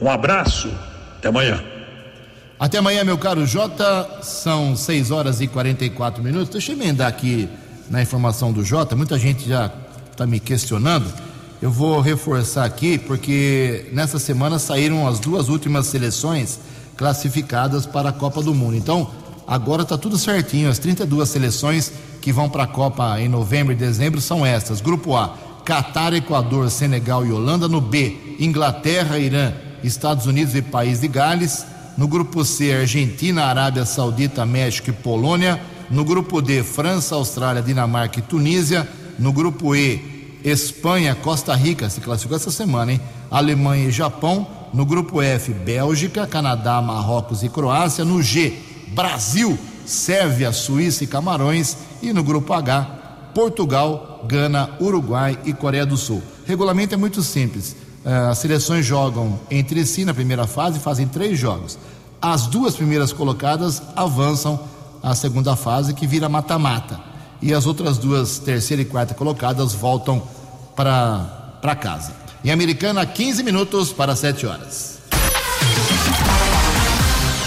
Um 0.00 0.10
abraço, 0.10 0.72
até 1.18 1.28
amanhã. 1.28 1.71
Até 2.62 2.78
amanhã, 2.78 3.02
meu 3.02 3.18
caro 3.18 3.44
Jota, 3.44 4.20
são 4.22 4.76
6 4.76 5.10
horas 5.10 5.40
e 5.40 5.48
44 5.48 6.22
minutos. 6.22 6.48
Deixa 6.48 6.70
eu 6.70 6.76
emendar 6.76 7.08
aqui 7.08 7.48
na 7.90 8.00
informação 8.00 8.52
do 8.52 8.64
Jota, 8.64 8.94
muita 8.94 9.18
gente 9.18 9.48
já 9.48 9.68
está 10.12 10.24
me 10.24 10.38
questionando. 10.38 11.12
Eu 11.60 11.72
vou 11.72 12.00
reforçar 12.00 12.64
aqui, 12.64 12.98
porque 12.98 13.90
nessa 13.92 14.20
semana 14.20 14.60
saíram 14.60 15.08
as 15.08 15.18
duas 15.18 15.48
últimas 15.48 15.88
seleções 15.88 16.60
classificadas 16.96 17.84
para 17.84 18.10
a 18.10 18.12
Copa 18.12 18.40
do 18.40 18.54
Mundo. 18.54 18.76
Então, 18.76 19.10
agora 19.44 19.82
está 19.82 19.98
tudo 19.98 20.16
certinho, 20.16 20.70
as 20.70 20.78
32 20.78 21.28
seleções 21.28 21.92
que 22.20 22.32
vão 22.32 22.48
para 22.48 22.62
a 22.62 22.68
Copa 22.68 23.20
em 23.20 23.28
novembro 23.28 23.72
e 23.72 23.76
dezembro 23.76 24.20
são 24.20 24.46
estas: 24.46 24.80
Grupo 24.80 25.16
A, 25.16 25.36
Catar, 25.64 26.12
Equador, 26.12 26.70
Senegal 26.70 27.26
e 27.26 27.32
Holanda. 27.32 27.66
No 27.66 27.80
B, 27.80 28.36
Inglaterra, 28.38 29.18
Irã, 29.18 29.52
Estados 29.82 30.26
Unidos 30.26 30.54
e 30.54 30.62
País 30.62 31.00
de 31.00 31.08
Gales. 31.08 31.72
No 31.96 32.08
grupo 32.08 32.44
C, 32.44 32.72
Argentina, 32.72 33.44
Arábia 33.44 33.84
Saudita, 33.84 34.46
México 34.46 34.90
e 34.90 34.92
Polônia. 34.92 35.60
No 35.90 36.04
grupo 36.04 36.40
D, 36.40 36.62
França, 36.62 37.14
Austrália, 37.14 37.62
Dinamarca 37.62 38.18
e 38.18 38.22
Tunísia. 38.22 38.88
No 39.18 39.30
grupo 39.32 39.76
E, 39.76 40.40
Espanha, 40.42 41.14
Costa 41.14 41.54
Rica, 41.54 41.90
se 41.90 42.00
classificou 42.00 42.36
essa 42.36 42.50
semana, 42.50 42.92
hein? 42.92 43.00
Alemanha 43.30 43.88
e 43.88 43.92
Japão. 43.92 44.46
No 44.72 44.86
grupo 44.86 45.20
F, 45.20 45.52
Bélgica, 45.52 46.26
Canadá, 46.26 46.80
Marrocos 46.80 47.42
e 47.42 47.48
Croácia. 47.48 48.06
No 48.06 48.22
G, 48.22 48.54
Brasil, 48.88 49.58
Sérvia, 49.84 50.50
Suíça 50.50 51.04
e 51.04 51.06
Camarões. 51.06 51.76
E 52.00 52.10
no 52.12 52.24
grupo 52.24 52.54
H, 52.54 53.30
Portugal, 53.34 54.24
Gana, 54.26 54.70
Uruguai 54.80 55.38
e 55.44 55.52
Coreia 55.52 55.84
do 55.84 55.98
Sul. 55.98 56.22
Regulamento 56.46 56.94
é 56.94 56.96
muito 56.96 57.22
simples. 57.22 57.76
Eh, 58.04 58.28
as 58.30 58.38
seleções 58.38 58.84
jogam 58.84 59.38
entre 59.50 59.84
si 59.86 60.04
na 60.04 60.12
primeira 60.12 60.46
fase, 60.46 60.78
fazem 60.78 61.06
três 61.06 61.38
jogos. 61.38 61.78
As 62.20 62.46
duas 62.46 62.74
primeiras 62.74 63.12
colocadas 63.12 63.82
avançam 63.96 64.60
à 65.02 65.14
segunda 65.14 65.56
fase, 65.56 65.94
que 65.94 66.06
vira 66.06 66.28
mata-mata. 66.28 67.00
E 67.40 67.52
as 67.52 67.66
outras 67.66 67.98
duas, 67.98 68.38
terceira 68.38 68.82
e 68.82 68.84
quarta 68.84 69.14
colocadas, 69.14 69.72
voltam 69.72 70.22
para 70.76 71.76
casa. 71.80 72.12
Em 72.44 72.50
Americana, 72.50 73.04
15 73.04 73.42
minutos 73.42 73.92
para 73.92 74.14
7 74.14 74.46
horas. 74.46 74.98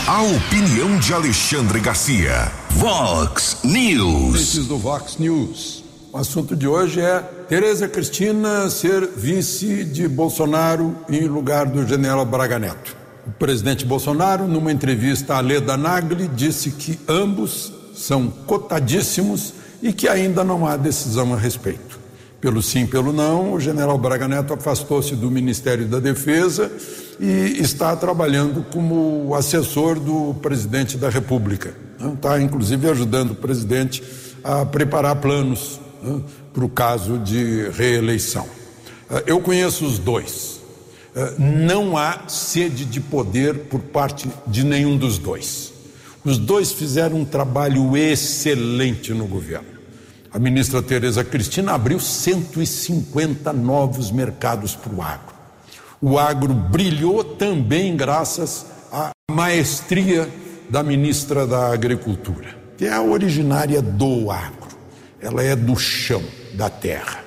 A 0.07 0.21
opinião 0.21 1.00
de 1.00 1.13
Alexandre 1.13 1.79
Garcia. 1.79 2.51
Vox 2.71 3.57
News. 3.63 4.35
Esses 4.35 4.67
do 4.67 4.77
Vox 4.77 5.17
News. 5.17 5.85
O 6.15 6.17
assunto 6.17 6.55
de 6.55 6.65
hoje 6.65 7.01
é 7.01 7.19
Tereza 7.50 7.89
Cristina 7.89 8.69
ser 8.69 9.05
vice 9.17 9.84
de 9.84 10.07
Bolsonaro 10.07 10.95
em 11.10 11.27
lugar 11.27 11.65
do 11.65 11.86
general 11.86 12.25
Braga 12.25 12.57
Neto. 12.57 12.95
O 13.27 13.31
presidente 13.31 13.86
Bolsonaro, 13.86 14.48
numa 14.48 14.72
entrevista 14.72 15.36
à 15.36 15.41
Leda 15.41 15.75
Nagli, 15.75 16.29
disse 16.29 16.72
que 16.72 16.98
ambos 17.05 17.69
são 17.93 18.29
cotadíssimos 18.29 19.55
e 19.84 19.91
que 19.91 20.07
ainda 20.07 20.41
não 20.41 20.65
há 20.65 20.77
decisão 20.77 21.34
a 21.34 21.38
respeito. 21.38 22.00
Pelo 22.39 22.62
sim, 22.62 22.88
pelo 22.88 23.12
não, 23.12 23.51
o 23.51 23.60
general 23.60 23.98
Braga 23.98 24.25
Neto 24.25 24.53
afastou-se 24.53 25.17
do 25.17 25.29
Ministério 25.29 25.86
da 25.86 26.00
Defesa 26.00 26.72
e 27.19 27.57
está 27.60 27.93
trabalhando 27.93 28.65
como 28.72 29.36
assessor 29.36 30.00
do 30.00 30.34
presidente 30.36 30.95
da 30.95 31.10
República. 31.10 31.74
Está, 32.15 32.39
inclusive, 32.39 32.89
ajudando 32.89 33.31
o 33.31 33.36
presidente 33.36 34.01
a 34.41 34.63
preparar 34.65 35.17
planos 35.17 35.84
né, 36.05 36.21
para 36.53 36.63
o 36.63 36.69
caso 36.69 37.17
de 37.17 37.69
reeleição. 37.69 38.47
Ah, 39.09 39.24
eu 39.25 39.39
conheço 39.39 39.85
os 39.85 39.97
dois. 39.97 40.62
Ah, 41.15 41.33
não 41.38 41.97
há 41.97 42.27
sede 42.27 42.85
de 42.85 43.00
poder 43.00 43.65
por 43.65 43.79
parte 43.79 44.29
de 44.47 44.63
nenhum 44.63 44.97
dos 44.97 45.17
dois. 45.17 45.74
Os 46.24 46.38
dois 46.38 46.71
fizeram 46.71 47.17
um 47.17 47.25
trabalho 47.25 47.95
excelente 47.95 49.13
no 49.13 49.27
governo. 49.27 49.75
A 50.31 50.39
ministra 50.39 50.81
Tereza 50.81 51.24
Cristina 51.24 51.74
abriu 51.74 52.00
150 52.00 53.53
novos 53.53 54.12
mercados 54.12 54.75
para 54.75 54.93
o 54.93 55.01
agro. 55.01 55.35
O 56.01 56.19
agro 56.19 56.53
brilhou 56.53 57.24
também 57.24 57.95
graças 57.95 58.65
à 58.91 59.12
maestria 59.31 60.29
da 60.69 60.83
ministra 60.83 61.47
da 61.47 61.71
Agricultura, 61.71 62.47
que 62.77 62.85
é 62.85 62.91
a 62.91 63.01
originária 63.01 63.81
do 63.81 64.29
agro. 64.29 64.64
Ela 65.25 65.41
é 65.41 65.55
do 65.55 65.75
chão, 65.75 66.22
da 66.53 66.70
terra. 66.70 67.24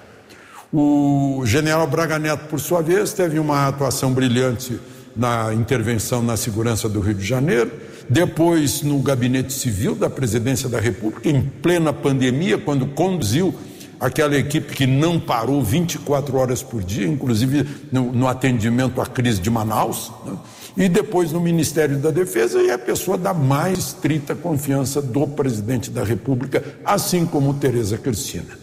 O 0.72 1.42
general 1.44 1.84
Braga 1.88 2.16
Neto, 2.16 2.44
por 2.44 2.60
sua 2.60 2.80
vez, 2.80 3.12
teve 3.12 3.40
uma 3.40 3.66
atuação 3.66 4.12
brilhante 4.12 4.78
na 5.16 5.52
intervenção 5.52 6.22
na 6.22 6.36
segurança 6.36 6.88
do 6.88 7.00
Rio 7.00 7.14
de 7.14 7.26
Janeiro, 7.26 7.72
depois 8.08 8.82
no 8.82 9.00
gabinete 9.00 9.52
civil 9.52 9.96
da 9.96 10.08
presidência 10.08 10.68
da 10.68 10.78
República, 10.78 11.28
em 11.28 11.42
plena 11.42 11.92
pandemia, 11.92 12.56
quando 12.56 12.86
conduziu 12.86 13.52
aquela 13.98 14.36
equipe 14.36 14.76
que 14.76 14.86
não 14.86 15.18
parou 15.18 15.60
24 15.60 16.36
horas 16.36 16.62
por 16.62 16.84
dia, 16.84 17.04
inclusive 17.04 17.66
no, 17.90 18.12
no 18.12 18.28
atendimento 18.28 19.00
à 19.00 19.06
crise 19.06 19.40
de 19.40 19.50
Manaus, 19.50 20.12
né? 20.24 20.34
E 20.78 20.88
depois 20.88 21.32
no 21.32 21.40
Ministério 21.40 21.98
da 21.98 22.12
Defesa, 22.12 22.62
e 22.62 22.68
é 22.68 22.72
a 22.72 22.78
pessoa 22.78 23.18
da 23.18 23.34
mais 23.34 23.78
estrita 23.78 24.36
confiança 24.36 25.02
do 25.02 25.26
presidente 25.26 25.90
da 25.90 26.04
República, 26.04 26.62
assim 26.84 27.26
como 27.26 27.52
Tereza 27.54 27.98
Cristina. 27.98 28.56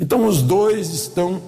Então, 0.00 0.26
os 0.26 0.40
dois 0.40 0.88
estão 0.88 1.42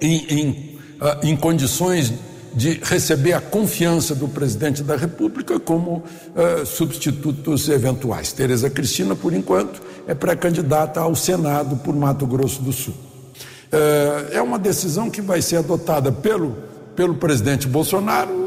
em, 0.00 0.24
em, 0.30 0.78
ah, 1.00 1.18
em 1.24 1.36
condições 1.36 2.12
de 2.54 2.80
receber 2.84 3.32
a 3.32 3.40
confiança 3.40 4.14
do 4.14 4.28
presidente 4.28 4.84
da 4.84 4.96
República 4.96 5.58
como 5.60 5.96
uh, 5.96 6.64
substitutos 6.64 7.68
eventuais. 7.68 8.32
Tereza 8.32 8.70
Cristina, 8.70 9.14
por 9.14 9.34
enquanto, 9.34 9.82
é 10.06 10.14
pré-candidata 10.14 11.00
ao 11.00 11.14
Senado 11.14 11.76
por 11.76 11.94
Mato 11.94 12.26
Grosso 12.26 12.62
do 12.62 12.72
Sul. 12.72 12.94
Uh, 12.94 14.32
é 14.32 14.40
uma 14.40 14.58
decisão 14.58 15.10
que 15.10 15.20
vai 15.20 15.42
ser 15.42 15.56
adotada 15.56 16.10
pelo, 16.10 16.56
pelo 16.94 17.16
presidente 17.16 17.68
Bolsonaro 17.68 18.45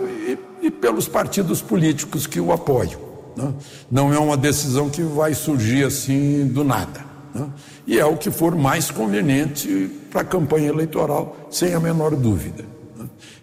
e, 0.69 0.71
pelos 0.71 1.07
partidos 1.07 1.61
políticos 1.61 2.27
que 2.27 2.39
o 2.39 2.53
apoiam. 2.53 3.01
Né? 3.35 3.53
Não 3.89 4.13
é 4.13 4.19
uma 4.19 4.37
decisão 4.37 4.89
que 4.89 5.01
vai 5.01 5.33
surgir 5.33 5.83
assim 5.83 6.47
do 6.47 6.63
nada. 6.63 7.03
Né? 7.33 7.47
E 7.87 7.99
é 7.99 8.05
o 8.05 8.15
que 8.15 8.29
for 8.29 8.55
mais 8.55 8.91
conveniente 8.91 9.89
para 10.11 10.21
a 10.21 10.23
campanha 10.23 10.69
eleitoral, 10.69 11.35
sem 11.49 11.73
a 11.73 11.79
menor 11.79 12.15
dúvida. 12.15 12.63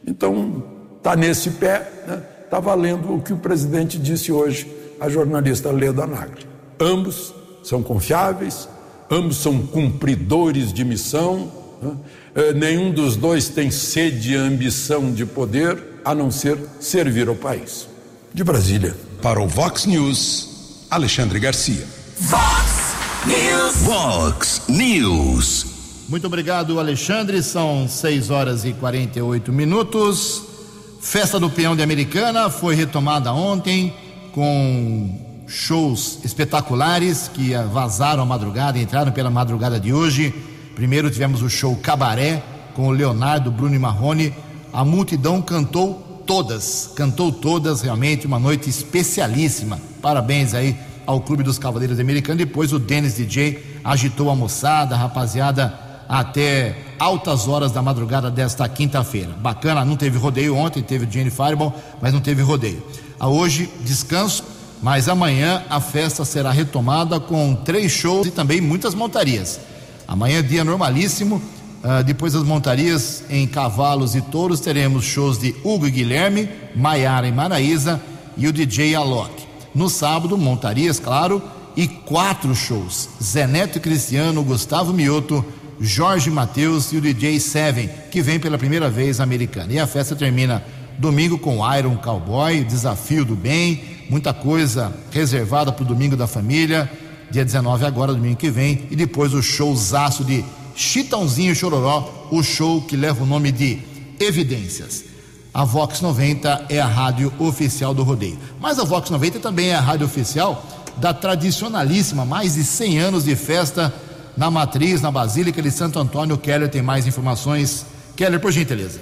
Então, 0.06 0.62
está 0.98 1.16
nesse 1.16 1.50
pé, 1.50 1.90
está 2.44 2.58
né? 2.58 2.62
Valendo 2.62 3.14
o 3.14 3.20
que 3.20 3.32
o 3.32 3.36
presidente 3.36 3.98
disse 3.98 4.30
hoje 4.30 4.72
à 5.00 5.08
jornalista 5.08 5.70
Leda 5.72 6.06
Nagli. 6.06 6.46
Ambos 6.78 7.34
são 7.62 7.82
confiáveis, 7.82 8.68
ambos 9.10 9.38
são 9.38 9.66
cumpridores 9.66 10.72
de 10.72 10.84
missão, 10.84 11.50
né? 11.82 11.92
Nenhum 12.55 12.90
dos 12.90 13.16
dois 13.16 13.49
tem 13.49 13.70
sede 13.70 14.33
e 14.33 14.37
ambição 14.37 15.12
de 15.12 15.25
poder, 15.25 15.83
a 16.05 16.14
não 16.14 16.31
ser 16.31 16.59
servir 16.79 17.29
ao 17.29 17.35
país. 17.35 17.88
De 18.33 18.44
Brasília. 18.44 18.94
Para 19.22 19.40
o 19.40 19.49
Vox 19.49 19.87
News, 19.87 20.87
Alexandre 20.90 21.38
Garcia. 21.38 21.87
Vox 22.18 22.94
News. 23.27 23.77
Vox 23.83 24.62
News. 24.68 25.66
Muito 26.09 26.27
obrigado, 26.27 26.79
Alexandre. 26.79 27.42
São 27.42 27.88
6 27.88 28.31
horas 28.31 28.64
e 28.64 28.72
48 28.72 29.53
minutos. 29.53 30.42
Festa 31.01 31.40
do 31.40 31.49
Peão 31.49 31.75
de 31.75 31.83
Americana 31.83 32.51
foi 32.51 32.75
retomada 32.75 33.33
ontem 33.33 33.94
com 34.33 35.44
shows 35.49 36.18
espetaculares 36.25 37.31
que 37.33 37.55
vazaram 37.72 38.22
a 38.22 38.27
madrugada, 38.27 38.79
entraram 38.79 39.12
pela 39.12 39.31
madrugada 39.31 39.81
de 39.81 39.92
hoje. 39.92 40.35
Primeiro 40.76 41.10
tivemos 41.10 41.40
o 41.40 41.48
show 41.48 41.74
Cabaré 41.76 42.42
com 42.74 42.88
o 42.88 42.90
Leonardo, 42.90 43.50
Bruno 43.50 43.74
e 43.74 43.78
Marrone. 43.78 44.34
A 44.70 44.84
multidão 44.84 45.40
cantou 45.40 46.22
todas, 46.26 46.92
cantou 46.94 47.32
todas, 47.32 47.80
realmente 47.80 48.26
uma 48.26 48.38
noite 48.38 48.68
especialíssima. 48.68 49.80
Parabéns 50.02 50.52
aí 50.52 50.76
ao 51.06 51.22
Clube 51.22 51.42
dos 51.42 51.58
Cavaleiros 51.58 51.98
Americanos. 51.98 52.44
Depois 52.44 52.74
o 52.74 52.78
Dennis 52.78 53.14
DJ 53.14 53.80
agitou 53.82 54.28
a 54.28 54.36
moçada, 54.36 54.94
a 54.94 54.98
rapaziada 54.98 55.72
até 56.06 56.76
altas 56.98 57.48
horas 57.48 57.72
da 57.72 57.80
madrugada 57.80 58.30
desta 58.30 58.68
quinta-feira. 58.68 59.30
Bacana, 59.30 59.82
não 59.82 59.96
teve 59.96 60.18
rodeio 60.18 60.54
ontem, 60.54 60.82
teve 60.82 61.10
Jenny 61.10 61.30
Fireball, 61.30 61.74
mas 62.02 62.12
não 62.12 62.20
teve 62.20 62.42
rodeio. 62.42 62.86
A 63.18 63.26
hoje, 63.28 63.70
descanso, 63.80 64.44
mas 64.82 65.08
amanhã 65.08 65.62
a 65.70 65.80
festa 65.80 66.22
será 66.22 66.50
retomada 66.50 67.18
com 67.18 67.54
três 67.54 67.92
shows 67.92 68.26
e 68.26 68.30
também 68.30 68.60
muitas 68.60 68.94
montarias. 68.94 69.58
Amanhã, 70.06 70.42
dia 70.42 70.64
normalíssimo. 70.64 71.42
Uh, 71.82 72.02
depois 72.04 72.32
das 72.32 72.42
montarias 72.42 73.24
em 73.28 73.46
cavalos 73.46 74.14
e 74.14 74.20
touros, 74.20 74.60
teremos 74.60 75.04
shows 75.04 75.38
de 75.38 75.54
Hugo 75.62 75.86
e 75.86 75.90
Guilherme, 75.90 76.48
Maiara 76.74 77.28
e 77.28 77.32
Maraísa 77.32 78.00
e 78.36 78.46
o 78.46 78.52
DJ 78.52 78.94
Alok. 78.94 79.30
No 79.74 79.88
sábado, 79.88 80.36
montarias, 80.38 80.98
claro, 80.98 81.42
e 81.76 81.86
quatro 81.86 82.54
shows: 82.54 83.08
Zé 83.22 83.46
Neto 83.46 83.78
e 83.78 83.80
Cristiano, 83.80 84.42
Gustavo 84.42 84.92
Mioto, 84.92 85.44
Jorge 85.80 86.30
Matheus 86.30 86.92
e 86.92 86.96
o 86.96 87.00
DJ 87.00 87.38
Seven, 87.38 87.90
que 88.10 88.22
vem 88.22 88.40
pela 88.40 88.58
primeira 88.58 88.88
vez 88.88 89.20
americana. 89.20 89.72
E 89.72 89.78
a 89.78 89.86
festa 89.86 90.16
termina 90.16 90.64
domingo 90.98 91.38
com 91.38 91.58
Iron 91.76 91.96
Cowboy, 91.96 92.64
Desafio 92.64 93.24
do 93.24 93.36
Bem, 93.36 93.82
muita 94.08 94.32
coisa 94.32 94.92
reservada 95.10 95.70
para 95.70 95.84
o 95.84 95.86
domingo 95.86 96.16
da 96.16 96.26
família, 96.26 96.90
dia 97.30 97.44
19 97.44 97.84
agora, 97.84 98.12
domingo 98.12 98.36
que 98.36 98.50
vem, 98.50 98.86
e 98.90 98.96
depois 98.96 99.34
o 99.34 99.42
showzaço 99.42 100.24
de 100.24 100.44
Chitãozinho 100.74 101.54
Chororó, 101.54 102.28
o 102.30 102.42
show 102.42 102.82
que 102.82 102.96
leva 102.96 103.24
o 103.24 103.26
nome 103.26 103.50
de 103.50 103.78
Evidências. 104.20 105.04
A 105.52 105.64
Vox 105.64 106.02
90 106.02 106.66
é 106.68 106.78
a 106.78 106.86
rádio 106.86 107.32
oficial 107.38 107.94
do 107.94 108.02
rodeio. 108.02 108.38
Mas 108.60 108.78
a 108.78 108.84
Vox 108.84 109.08
90 109.08 109.40
também 109.40 109.70
é 109.70 109.74
a 109.74 109.80
rádio 109.80 110.06
oficial 110.06 110.64
da 110.98 111.14
tradicionalíssima, 111.14 112.24
mais 112.24 112.54
de 112.54 112.64
100 112.64 112.98
anos 112.98 113.24
de 113.24 113.34
festa 113.34 113.92
na 114.36 114.50
matriz, 114.50 115.00
na 115.00 115.10
Basílica 115.10 115.62
de 115.62 115.70
Santo 115.70 115.98
Antônio. 115.98 116.36
Keller 116.36 116.68
tem 116.68 116.82
mais 116.82 117.06
informações. 117.06 117.86
Keller, 118.14 118.38
por 118.38 118.52
gentileza. 118.52 119.00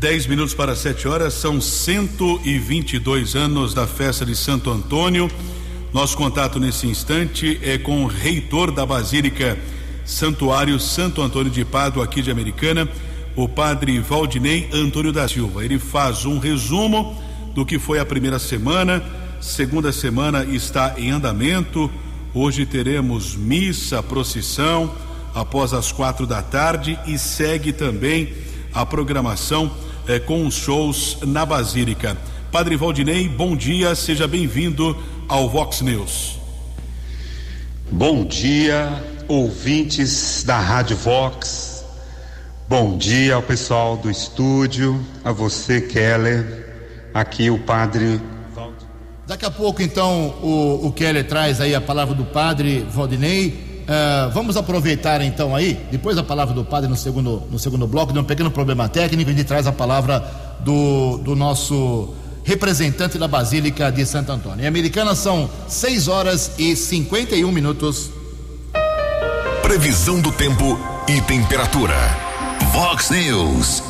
Dez 0.00 0.26
minutos 0.26 0.52
para 0.52 0.74
sete 0.74 1.06
horas, 1.06 1.34
são 1.34 1.60
122 1.60 3.36
anos 3.36 3.72
da 3.72 3.86
festa 3.86 4.26
de 4.26 4.34
Santo 4.34 4.70
Antônio. 4.70 5.30
Nosso 5.94 6.16
contato 6.16 6.58
nesse 6.58 6.88
instante 6.88 7.60
é 7.62 7.78
com 7.78 8.02
o 8.02 8.08
reitor 8.08 8.72
da 8.72 8.84
Basílica 8.84 9.56
Santuário 10.04 10.80
Santo 10.80 11.22
Antônio 11.22 11.52
de 11.52 11.64
Pádua, 11.64 12.02
aqui 12.02 12.20
de 12.20 12.32
Americana, 12.32 12.88
o 13.36 13.48
padre 13.48 14.00
Valdinei 14.00 14.68
Antônio 14.72 15.12
da 15.12 15.28
Silva. 15.28 15.64
Ele 15.64 15.78
faz 15.78 16.24
um 16.24 16.40
resumo 16.40 17.16
do 17.54 17.64
que 17.64 17.78
foi 17.78 18.00
a 18.00 18.04
primeira 18.04 18.40
semana. 18.40 19.04
Segunda 19.40 19.92
semana 19.92 20.44
está 20.44 20.96
em 20.98 21.12
andamento. 21.12 21.88
Hoje 22.34 22.66
teremos 22.66 23.36
missa, 23.36 24.02
procissão 24.02 24.92
após 25.32 25.72
as 25.72 25.92
quatro 25.92 26.26
da 26.26 26.42
tarde 26.42 26.98
e 27.06 27.16
segue 27.16 27.72
também 27.72 28.34
a 28.72 28.84
programação 28.84 29.70
eh, 30.08 30.18
com 30.18 30.44
os 30.44 30.56
shows 30.56 31.18
na 31.22 31.46
Basílica. 31.46 32.18
Padre 32.50 32.76
Valdinei, 32.76 33.28
bom 33.28 33.56
dia, 33.56 33.94
seja 33.94 34.26
bem-vindo 34.26 34.96
ao 35.28 35.48
Vox 35.48 35.80
News. 35.80 36.38
Bom 37.90 38.24
dia, 38.24 38.88
ouvintes 39.28 40.42
da 40.44 40.58
Rádio 40.58 40.96
Vox. 40.96 41.84
Bom 42.68 42.96
dia 42.96 43.34
ao 43.34 43.42
pessoal 43.42 43.96
do 43.96 44.10
estúdio, 44.10 45.00
a 45.24 45.32
você, 45.32 45.80
Keller. 45.80 46.64
Aqui 47.12 47.50
o 47.50 47.58
padre. 47.58 48.20
Daqui 49.26 49.44
a 49.44 49.50
pouco, 49.50 49.80
então, 49.80 50.34
o, 50.42 50.86
o 50.86 50.92
Keller 50.92 51.26
traz 51.26 51.60
aí 51.60 51.74
a 51.74 51.80
palavra 51.80 52.14
do 52.14 52.24
padre 52.24 52.86
Valdinei. 52.90 53.74
Uh, 53.84 54.30
vamos 54.32 54.56
aproveitar 54.56 55.20
então 55.20 55.54
aí, 55.54 55.78
depois 55.90 56.16
da 56.16 56.22
palavra 56.22 56.54
do 56.54 56.64
padre 56.64 56.88
no 56.88 56.96
segundo, 56.96 57.42
no 57.50 57.58
segundo 57.58 57.86
bloco, 57.86 58.14
de 58.14 58.18
um 58.18 58.24
pequeno 58.24 58.50
problema 58.50 58.88
técnico, 58.88 59.30
a 59.30 59.34
gente 59.34 59.44
traz 59.44 59.66
a 59.66 59.72
palavra 59.72 60.20
do, 60.60 61.18
do 61.18 61.36
nosso 61.36 62.14
representante 62.44 63.18
da 63.18 63.26
Basílica 63.26 63.90
de 63.90 64.04
Santo 64.04 64.30
Antônio. 64.30 64.64
Em 64.64 64.68
Americana 64.68 65.14
são 65.14 65.50
6 65.66 66.08
horas 66.08 66.52
e 66.58 66.76
51 66.76 67.50
minutos. 67.50 68.10
Previsão 69.62 70.20
do 70.20 70.30
tempo 70.30 70.78
e 71.08 71.20
temperatura. 71.22 71.96
Vox 72.72 73.10
News. 73.10 73.82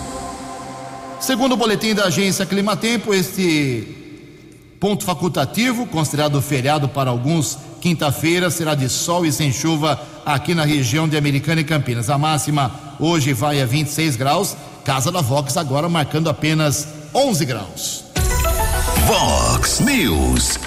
Segundo 1.20 1.52
o 1.52 1.56
boletim 1.56 1.94
da 1.94 2.04
agência 2.04 2.46
Climatempo, 2.46 3.12
este 3.12 3.88
ponto 4.78 5.04
facultativo, 5.04 5.86
considerado 5.86 6.40
feriado 6.40 6.88
para 6.88 7.10
alguns, 7.10 7.58
quinta-feira 7.80 8.50
será 8.50 8.74
de 8.74 8.88
sol 8.88 9.26
e 9.26 9.32
sem 9.32 9.50
chuva 9.50 10.00
aqui 10.24 10.54
na 10.54 10.64
região 10.64 11.08
de 11.08 11.16
Americana 11.16 11.60
e 11.60 11.64
Campinas. 11.64 12.08
A 12.08 12.18
máxima 12.18 12.70
hoje 13.00 13.32
vai 13.32 13.60
a 13.60 13.66
26 13.66 14.16
graus, 14.16 14.56
Casa 14.84 15.10
da 15.10 15.22
Vox 15.22 15.56
agora 15.56 15.88
marcando 15.88 16.28
apenas 16.28 16.86
11 17.14 17.44
graus. 17.46 18.03
Vox 19.06 19.80
News. 19.80 20.58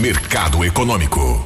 Mercado 0.00 0.64
Econômico. 0.64 1.44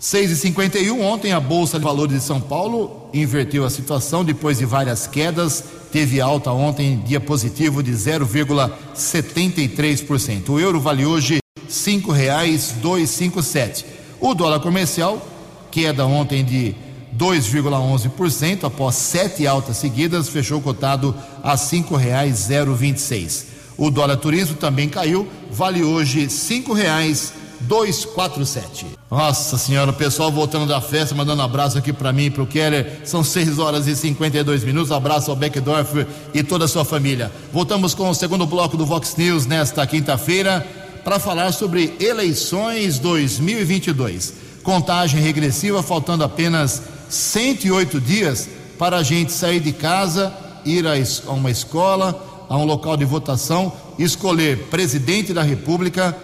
6 0.00 0.32
e 0.32 0.36
51 0.36 1.00
ontem 1.00 1.32
a 1.32 1.38
Bolsa 1.38 1.78
de 1.78 1.84
Valores 1.84 2.16
de 2.16 2.22
São 2.22 2.40
Paulo 2.40 3.08
inverteu 3.14 3.64
a 3.64 3.70
situação 3.70 4.24
depois 4.24 4.58
de 4.58 4.64
várias 4.64 5.06
quedas, 5.06 5.62
teve 5.92 6.20
alta 6.20 6.50
ontem, 6.50 7.00
dia 7.06 7.20
positivo 7.20 7.84
de 7.84 7.92
0,73%. 7.92 10.48
O 10.48 10.58
euro 10.58 10.80
vale 10.80 11.06
hoje 11.06 11.38
cinco 11.68 12.10
reais 12.10 12.74
dois 12.82 13.08
cinco 13.10 13.44
sete. 13.44 13.86
O 14.18 14.34
dólar 14.34 14.58
comercial 14.58 15.24
queda 15.70 16.04
ontem 16.04 16.44
de 16.44 16.74
2,11% 17.16 18.64
após 18.64 18.96
sete 18.96 19.46
altas 19.46 19.76
seguidas, 19.76 20.28
fechou 20.28 20.60
cotado 20.60 21.14
a 21.44 21.56
cinco 21.56 21.94
reais 21.94 22.38
zero 22.38 22.74
vinte 22.74 22.96
e 22.96 23.02
seis. 23.02 23.54
O 23.78 23.90
dólar 23.90 24.16
turismo 24.16 24.56
também 24.56 24.88
caiu, 24.88 25.28
vale 25.50 25.82
hoje 25.82 26.30
cinco 26.30 26.72
reais 26.72 27.32
247. 27.60 28.86
Nossa 29.10 29.56
senhora, 29.56 29.90
o 29.90 29.94
pessoal 29.94 30.30
voltando 30.30 30.66
da 30.66 30.80
festa, 30.80 31.14
mandando 31.14 31.42
abraço 31.42 31.78
aqui 31.78 31.92
para 31.92 32.12
mim 32.12 32.24
e 32.26 32.30
pro 32.30 32.46
Keller. 32.46 33.00
São 33.04 33.22
6 33.22 33.58
horas 33.58 33.86
e 33.86 33.94
52 33.94 34.64
minutos. 34.64 34.92
Abraço 34.92 35.30
ao 35.30 35.36
Beckdorf 35.36 36.06
e 36.34 36.42
toda 36.42 36.64
a 36.64 36.68
sua 36.68 36.84
família. 36.84 37.30
Voltamos 37.52 37.94
com 37.94 38.10
o 38.10 38.14
segundo 38.14 38.46
bloco 38.46 38.76
do 38.76 38.84
Vox 38.84 39.16
News 39.16 39.46
nesta 39.46 39.86
quinta-feira 39.86 40.66
para 41.04 41.18
falar 41.18 41.52
sobre 41.52 41.94
eleições 42.00 42.98
2022. 42.98 44.34
Contagem 44.62 45.20
regressiva, 45.20 45.82
faltando 45.82 46.24
apenas 46.24 46.82
108 47.08 48.00
dias 48.00 48.48
para 48.76 48.98
a 48.98 49.02
gente 49.02 49.32
sair 49.32 49.60
de 49.60 49.72
casa, 49.72 50.34
ir 50.64 50.84
a 50.86 51.32
uma 51.32 51.50
escola, 51.50 52.25
a 52.48 52.56
um 52.56 52.64
local 52.64 52.96
de 52.96 53.04
votação, 53.04 53.72
escolher 53.98 54.66
presidente 54.70 55.32
da 55.32 55.42
República, 55.42 56.16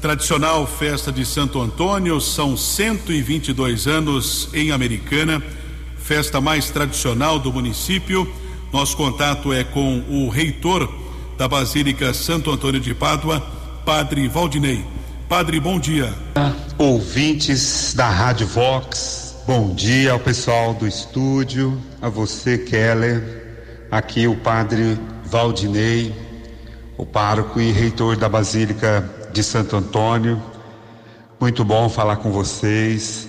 Tradicional 0.01 0.66
festa 0.66 1.11
de 1.11 1.25
Santo 1.25 1.61
Antônio, 1.61 2.20
são 2.20 2.57
122 2.57 3.87
anos 3.87 4.49
em 4.53 4.70
Americana 4.70 5.42
festa 6.06 6.40
mais 6.40 6.70
tradicional 6.70 7.36
do 7.36 7.52
município. 7.52 8.32
Nosso 8.72 8.96
contato 8.96 9.52
é 9.52 9.64
com 9.64 10.04
o 10.08 10.28
reitor 10.28 10.88
da 11.36 11.48
Basílica 11.48 12.14
Santo 12.14 12.52
Antônio 12.52 12.80
de 12.80 12.94
Pádua, 12.94 13.40
Padre 13.84 14.28
Valdinei. 14.28 14.84
Padre, 15.28 15.58
bom 15.58 15.80
dia. 15.80 16.14
Ouvintes 16.78 17.92
da 17.92 18.08
Rádio 18.08 18.46
Vox, 18.46 19.34
bom 19.48 19.74
dia 19.74 20.12
ao 20.12 20.20
pessoal 20.20 20.74
do 20.74 20.86
estúdio, 20.86 21.76
a 22.00 22.08
você, 22.08 22.56
Keller, 22.56 23.88
aqui 23.90 24.28
o 24.28 24.36
Padre 24.36 24.96
Valdinei, 25.24 26.14
o 26.96 27.04
pároco 27.04 27.60
e 27.60 27.72
reitor 27.72 28.16
da 28.16 28.28
Basílica 28.28 29.10
de 29.32 29.42
Santo 29.42 29.74
Antônio. 29.74 30.40
Muito 31.40 31.64
bom 31.64 31.88
falar 31.88 32.18
com 32.18 32.30
vocês, 32.30 33.28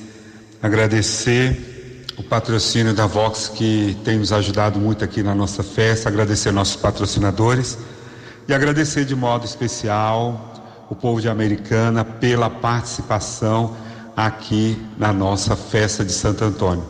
agradecer 0.62 1.77
o 2.18 2.24
patrocínio 2.24 2.96
da 2.96 3.06
Vox 3.06 3.48
que 3.48 3.96
tem 4.04 4.18
nos 4.18 4.34
ajudado 4.34 4.80
muito 4.80 5.06
aqui 5.06 5.22
na 5.22 5.36
nossa 5.36 5.62
festa, 5.62 6.10
agradecer 6.10 6.52
nossos 6.52 6.76
patrocinadores 6.76 7.78
e 8.48 8.54
agradecer 8.54 9.06
de 9.06 9.16
modo 9.16 9.46
especial 9.46 10.56
o 10.90 10.96
povo 10.96 11.22
de 11.22 11.30
Americana 11.30 12.04
pela 12.04 12.50
participação 12.50 13.78
aqui 14.16 14.82
na 14.98 15.14
nossa 15.14 15.56
festa 15.56 16.04
de 16.04 16.12
Santo 16.12 16.44
Antônio. 16.44 16.86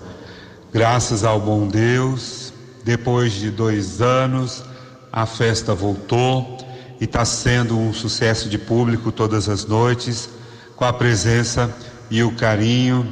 Graças 0.71 1.25
ao 1.25 1.41
bom 1.41 1.67
Deus, 1.67 2.53
depois 2.85 3.33
de 3.33 3.51
dois 3.51 4.01
anos, 4.01 4.63
a 5.11 5.25
festa 5.25 5.75
voltou 5.75 6.57
e 7.01 7.03
está 7.03 7.25
sendo 7.25 7.77
um 7.77 7.93
sucesso 7.93 8.47
de 8.47 8.57
público 8.57 9.11
todas 9.11 9.49
as 9.49 9.65
noites, 9.65 10.29
com 10.77 10.85
a 10.85 10.93
presença 10.93 11.69
e 12.09 12.23
o 12.23 12.31
carinho 12.33 13.11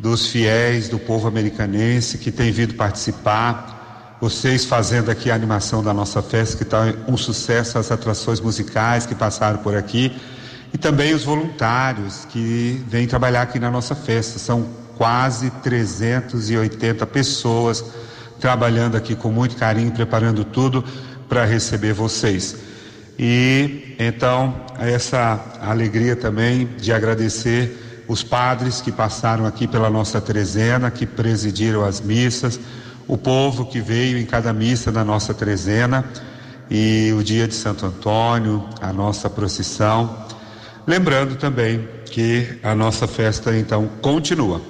dos 0.00 0.28
fiéis 0.28 0.88
do 0.88 0.98
povo 0.98 1.28
americanense 1.28 2.16
que 2.16 2.32
tem 2.32 2.50
vindo 2.50 2.74
participar, 2.74 4.16
vocês 4.20 4.64
fazendo 4.64 5.10
aqui 5.10 5.30
a 5.30 5.34
animação 5.34 5.82
da 5.82 5.92
nossa 5.92 6.22
festa, 6.22 6.56
que 6.56 6.62
está 6.62 6.94
um 7.06 7.16
sucesso, 7.16 7.78
as 7.78 7.90
atrações 7.90 8.40
musicais 8.40 9.04
que 9.04 9.14
passaram 9.14 9.58
por 9.58 9.76
aqui, 9.76 10.16
e 10.72 10.78
também 10.78 11.12
os 11.14 11.24
voluntários 11.24 12.26
que 12.30 12.82
vêm 12.88 13.06
trabalhar 13.06 13.42
aqui 13.42 13.58
na 13.58 13.70
nossa 13.70 13.94
festa. 13.94 14.38
São 14.38 14.68
quase 14.96 15.50
380 15.62 17.06
pessoas 17.06 17.84
trabalhando 18.38 18.96
aqui 18.96 19.14
com 19.14 19.30
muito 19.30 19.56
carinho, 19.56 19.90
preparando 19.90 20.44
tudo 20.44 20.82
para 21.28 21.44
receber 21.44 21.92
vocês. 21.92 22.56
E 23.18 23.96
então, 23.98 24.54
essa 24.78 25.38
alegria 25.60 26.16
também 26.16 26.66
de 26.78 26.92
agradecer 26.92 27.89
os 28.10 28.24
padres 28.24 28.80
que 28.80 28.90
passaram 28.90 29.46
aqui 29.46 29.68
pela 29.68 29.88
nossa 29.88 30.20
trezena, 30.20 30.90
que 30.90 31.06
presidiram 31.06 31.84
as 31.84 32.00
missas, 32.00 32.58
o 33.06 33.16
povo 33.16 33.66
que 33.66 33.80
veio 33.80 34.18
em 34.18 34.26
cada 34.26 34.52
missa 34.52 34.90
da 34.90 35.04
nossa 35.04 35.32
trezena 35.32 36.04
e 36.68 37.14
o 37.16 37.22
dia 37.22 37.46
de 37.46 37.54
Santo 37.54 37.86
Antônio, 37.86 38.68
a 38.80 38.92
nossa 38.92 39.30
procissão. 39.30 40.26
Lembrando 40.88 41.36
também 41.36 41.88
que 42.06 42.58
a 42.64 42.74
nossa 42.74 43.06
festa 43.06 43.56
então 43.56 43.88
continua. 44.02 44.60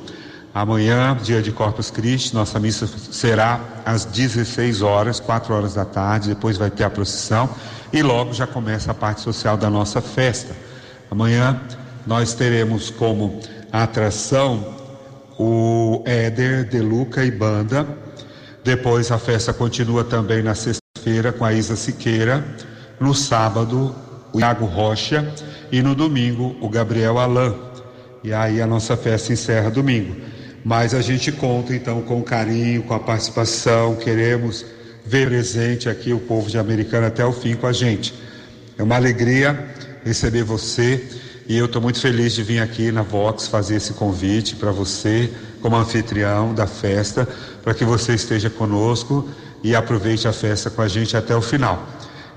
Amanhã, 0.52 1.16
dia 1.22 1.40
de 1.40 1.50
Corpus 1.50 1.90
Christi, 1.90 2.34
nossa 2.34 2.60
missa 2.60 2.86
será 2.86 3.58
às 3.86 4.04
16 4.04 4.82
horas, 4.82 5.18
4 5.18 5.54
horas 5.54 5.72
da 5.72 5.86
tarde, 5.86 6.28
depois 6.28 6.58
vai 6.58 6.70
ter 6.70 6.84
a 6.84 6.90
procissão 6.90 7.48
e 7.90 8.02
logo 8.02 8.34
já 8.34 8.46
começa 8.46 8.90
a 8.90 8.94
parte 8.94 9.22
social 9.22 9.56
da 9.56 9.70
nossa 9.70 10.02
festa. 10.02 10.54
Amanhã 11.10 11.58
nós 12.06 12.34
teremos 12.34 12.90
como 12.90 13.40
atração 13.72 14.78
o 15.38 16.02
Éder, 16.04 16.68
De 16.68 16.80
Luca 16.80 17.24
e 17.24 17.30
Banda. 17.30 17.86
Depois 18.62 19.10
a 19.10 19.18
festa 19.18 19.52
continua 19.52 20.04
também 20.04 20.42
na 20.42 20.54
sexta-feira 20.54 21.32
com 21.32 21.44
a 21.44 21.52
Isa 21.52 21.76
Siqueira. 21.76 22.44
No 22.98 23.14
sábado, 23.14 23.94
o 24.32 24.40
Iago 24.40 24.66
Rocha. 24.66 25.32
E 25.72 25.82
no 25.82 25.94
domingo, 25.94 26.56
o 26.60 26.68
Gabriel 26.68 27.18
Alain. 27.18 27.54
E 28.22 28.34
aí 28.34 28.60
a 28.60 28.66
nossa 28.66 28.96
festa 28.96 29.32
encerra 29.32 29.70
domingo 29.70 30.14
mas 30.64 30.94
a 30.94 31.00
gente 31.00 31.32
conta 31.32 31.74
então 31.74 32.02
com 32.02 32.22
carinho, 32.22 32.82
com 32.82 32.94
a 32.94 33.00
participação, 33.00 33.96
queremos 33.96 34.64
ver 35.04 35.28
presente 35.28 35.88
aqui 35.88 36.12
o 36.12 36.20
povo 36.20 36.50
de 36.50 36.58
Americana 36.58 37.06
até 37.06 37.24
o 37.24 37.32
fim 37.32 37.54
com 37.54 37.66
a 37.66 37.72
gente. 37.72 38.14
É 38.78 38.82
uma 38.82 38.96
alegria 38.96 39.68
receber 40.04 40.42
você 40.42 41.02
e 41.50 41.56
eu 41.56 41.66
estou 41.66 41.82
muito 41.82 42.00
feliz 42.00 42.32
de 42.32 42.44
vir 42.44 42.60
aqui 42.60 42.92
na 42.92 43.02
Vox 43.02 43.48
fazer 43.48 43.74
esse 43.74 43.92
convite 43.94 44.54
para 44.54 44.70
você, 44.70 45.28
como 45.60 45.74
anfitrião 45.74 46.54
da 46.54 46.64
festa, 46.64 47.28
para 47.60 47.74
que 47.74 47.84
você 47.84 48.14
esteja 48.14 48.48
conosco 48.48 49.28
e 49.60 49.74
aproveite 49.74 50.28
a 50.28 50.32
festa 50.32 50.70
com 50.70 50.80
a 50.80 50.86
gente 50.86 51.16
até 51.16 51.34
o 51.34 51.42
final. 51.42 51.84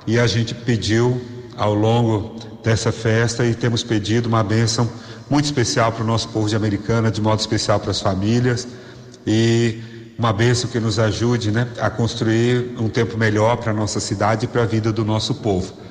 E 0.07 0.17
a 0.17 0.25
gente 0.25 0.55
pediu 0.55 1.21
ao 1.55 1.75
longo 1.75 2.39
dessa 2.63 2.91
festa 2.91 3.45
e 3.45 3.53
temos 3.53 3.83
pedido 3.83 4.25
uma 4.25 4.43
bênção 4.43 4.89
muito 5.29 5.45
especial 5.45 5.91
para 5.91 6.03
o 6.03 6.07
nosso 6.07 6.29
povo 6.29 6.49
de 6.49 6.55
Americana, 6.55 7.11
de 7.11 7.21
modo 7.21 7.39
especial 7.39 7.79
para 7.79 7.91
as 7.91 8.01
famílias 8.01 8.67
e 9.27 9.79
uma 10.17 10.33
bênção 10.33 10.67
que 10.67 10.79
nos 10.79 10.97
ajude 10.97 11.51
né, 11.51 11.67
a 11.79 11.87
construir 11.87 12.73
um 12.79 12.89
tempo 12.89 13.15
melhor 13.15 13.57
para 13.57 13.69
a 13.69 13.75
nossa 13.75 13.99
cidade 13.99 14.45
e 14.45 14.47
para 14.47 14.63
a 14.63 14.65
vida 14.65 14.91
do 14.91 15.05
nosso 15.05 15.35
povo. 15.35 15.82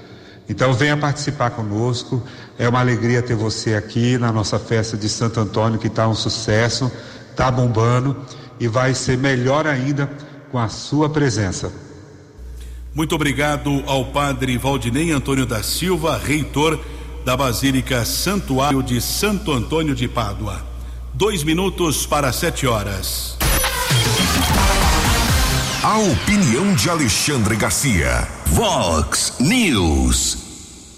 Então 0.48 0.72
venha 0.72 0.96
participar 0.96 1.50
conosco, 1.50 2.22
é 2.58 2.68
uma 2.68 2.80
alegria 2.80 3.22
ter 3.22 3.34
você 3.34 3.74
aqui 3.74 4.18
na 4.18 4.32
nossa 4.32 4.58
festa 4.58 4.96
de 4.96 5.08
Santo 5.08 5.40
Antônio, 5.40 5.78
que 5.78 5.86
está 5.86 6.08
um 6.08 6.14
sucesso, 6.14 6.90
está 7.30 7.50
bombando 7.50 8.16
e 8.58 8.68
vai 8.68 8.94
ser 8.94 9.16
melhor 9.16 9.66
ainda 9.66 10.10
com 10.50 10.58
a 10.58 10.68
sua 10.68 11.08
presença. 11.08 11.72
Muito 12.94 13.14
obrigado 13.14 13.82
ao 13.86 14.06
padre 14.06 14.58
Valdinei 14.58 15.10
Antônio 15.12 15.46
da 15.46 15.62
Silva, 15.62 16.18
reitor 16.18 16.78
da 17.24 17.36
Basílica 17.36 18.04
Santuário 18.04 18.82
de 18.82 19.00
Santo 19.00 19.52
Antônio 19.52 19.94
de 19.94 20.06
Pádua. 20.06 20.62
Dois 21.14 21.42
minutos 21.42 22.04
para 22.04 22.32
sete 22.32 22.66
horas. 22.66 23.41
A 25.82 25.98
opinião 25.98 26.76
de 26.76 26.88
Alexandre 26.88 27.56
Garcia. 27.56 28.28
Vox 28.46 29.32
News. 29.40 30.38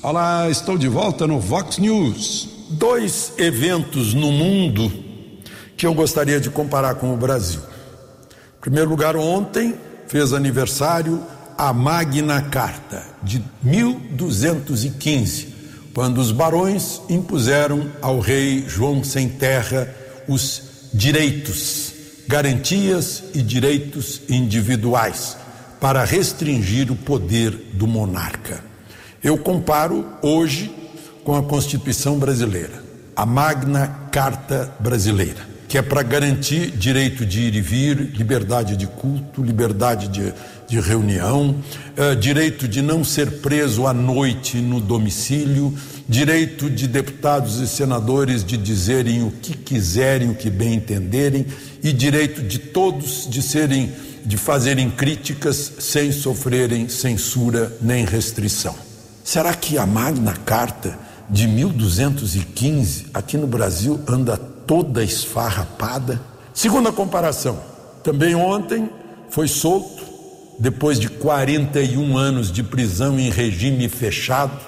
Olá, 0.02 0.50
estou 0.50 0.76
de 0.76 0.88
volta 0.88 1.26
no 1.26 1.40
Vox 1.40 1.78
News. 1.78 2.50
Dois 2.68 3.32
eventos 3.38 4.12
no 4.12 4.30
mundo 4.30 4.92
que 5.74 5.86
eu 5.86 5.94
gostaria 5.94 6.38
de 6.38 6.50
comparar 6.50 6.96
com 6.96 7.14
o 7.14 7.16
Brasil. 7.16 7.62
Em 8.58 8.60
primeiro 8.60 8.90
lugar, 8.90 9.16
ontem 9.16 9.74
fez 10.06 10.34
aniversário 10.34 11.22
a 11.56 11.72
Magna 11.72 12.42
Carta 12.42 13.06
de 13.22 13.42
1215 13.62 15.54
quando 15.94 16.18
os 16.18 16.30
barões 16.30 17.00
impuseram 17.08 17.90
ao 18.02 18.20
rei 18.20 18.66
João 18.68 19.02
Sem 19.02 19.30
Terra 19.30 19.88
os 20.28 20.90
direitos, 20.92 21.93
garantias 22.26 23.24
e 23.34 23.42
direitos 23.42 24.22
individuais 24.28 25.36
para 25.80 26.04
restringir 26.04 26.90
o 26.90 26.96
poder 26.96 27.50
do 27.72 27.86
monarca. 27.86 28.64
Eu 29.22 29.36
comparo 29.38 30.06
hoje 30.22 30.74
com 31.22 31.34
a 31.34 31.42
Constituição 31.42 32.18
brasileira, 32.18 32.82
a 33.16 33.24
Magna 33.24 33.88
Carta 34.10 34.74
Brasileira, 34.80 35.53
que 35.68 35.78
é 35.78 35.82
para 35.82 36.02
garantir 36.02 36.70
direito 36.70 37.24
de 37.24 37.40
ir 37.40 37.54
e 37.54 37.60
vir, 37.60 38.12
liberdade 38.14 38.76
de 38.76 38.86
culto, 38.86 39.42
liberdade 39.42 40.08
de 40.08 40.32
de 40.66 40.80
reunião, 40.80 41.56
eh, 41.96 42.14
direito 42.14 42.66
de 42.66 42.82
não 42.82 43.04
ser 43.04 43.40
preso 43.40 43.86
à 43.86 43.92
noite 43.92 44.58
no 44.58 44.80
domicílio, 44.80 45.74
direito 46.08 46.70
de 46.70 46.88
deputados 46.88 47.60
e 47.60 47.68
senadores 47.68 48.44
de 48.44 48.56
dizerem 48.56 49.22
o 49.22 49.30
que 49.30 49.56
quiserem, 49.56 50.30
o 50.30 50.34
que 50.34 50.50
bem 50.50 50.74
entenderem, 50.74 51.46
e 51.82 51.92
direito 51.92 52.42
de 52.42 52.58
todos 52.58 53.28
de 53.28 53.42
serem 53.42 53.92
de 54.24 54.38
fazerem 54.38 54.90
críticas 54.90 55.72
sem 55.78 56.10
sofrerem 56.10 56.88
censura 56.88 57.70
nem 57.78 58.06
restrição. 58.06 58.74
Será 59.22 59.52
que 59.52 59.76
a 59.76 59.84
Magna 59.84 60.32
Carta 60.32 60.98
de 61.28 61.46
1215 61.46 63.08
aqui 63.12 63.36
no 63.36 63.46
Brasil 63.46 64.00
anda 64.08 64.40
toda 64.66 65.02
esfarrapada? 65.02 66.20
Segunda 66.52 66.92
comparação, 66.92 67.58
também 68.02 68.34
ontem 68.34 68.88
foi 69.28 69.48
solto 69.48 70.04
depois 70.58 71.00
de 71.00 71.08
41 71.08 72.16
anos 72.16 72.52
de 72.52 72.62
prisão 72.62 73.18
em 73.18 73.30
regime 73.30 73.88
fechado, 73.88 74.58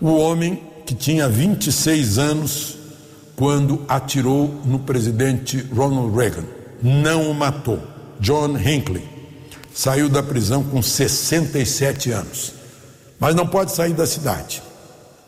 o 0.00 0.16
homem 0.16 0.62
que 0.84 0.94
tinha 0.94 1.28
26 1.28 2.18
anos 2.18 2.76
quando 3.36 3.84
atirou 3.88 4.62
no 4.64 4.80
presidente 4.80 5.58
Ronald 5.72 6.16
Reagan. 6.16 6.44
Não 6.82 7.30
o 7.30 7.34
matou. 7.34 7.80
John 8.18 8.56
Hinckley 8.56 9.04
saiu 9.72 10.08
da 10.08 10.22
prisão 10.22 10.64
com 10.64 10.80
67 10.80 12.10
anos, 12.10 12.52
mas 13.20 13.34
não 13.34 13.46
pode 13.46 13.72
sair 13.72 13.92
da 13.92 14.06
cidade. 14.06 14.62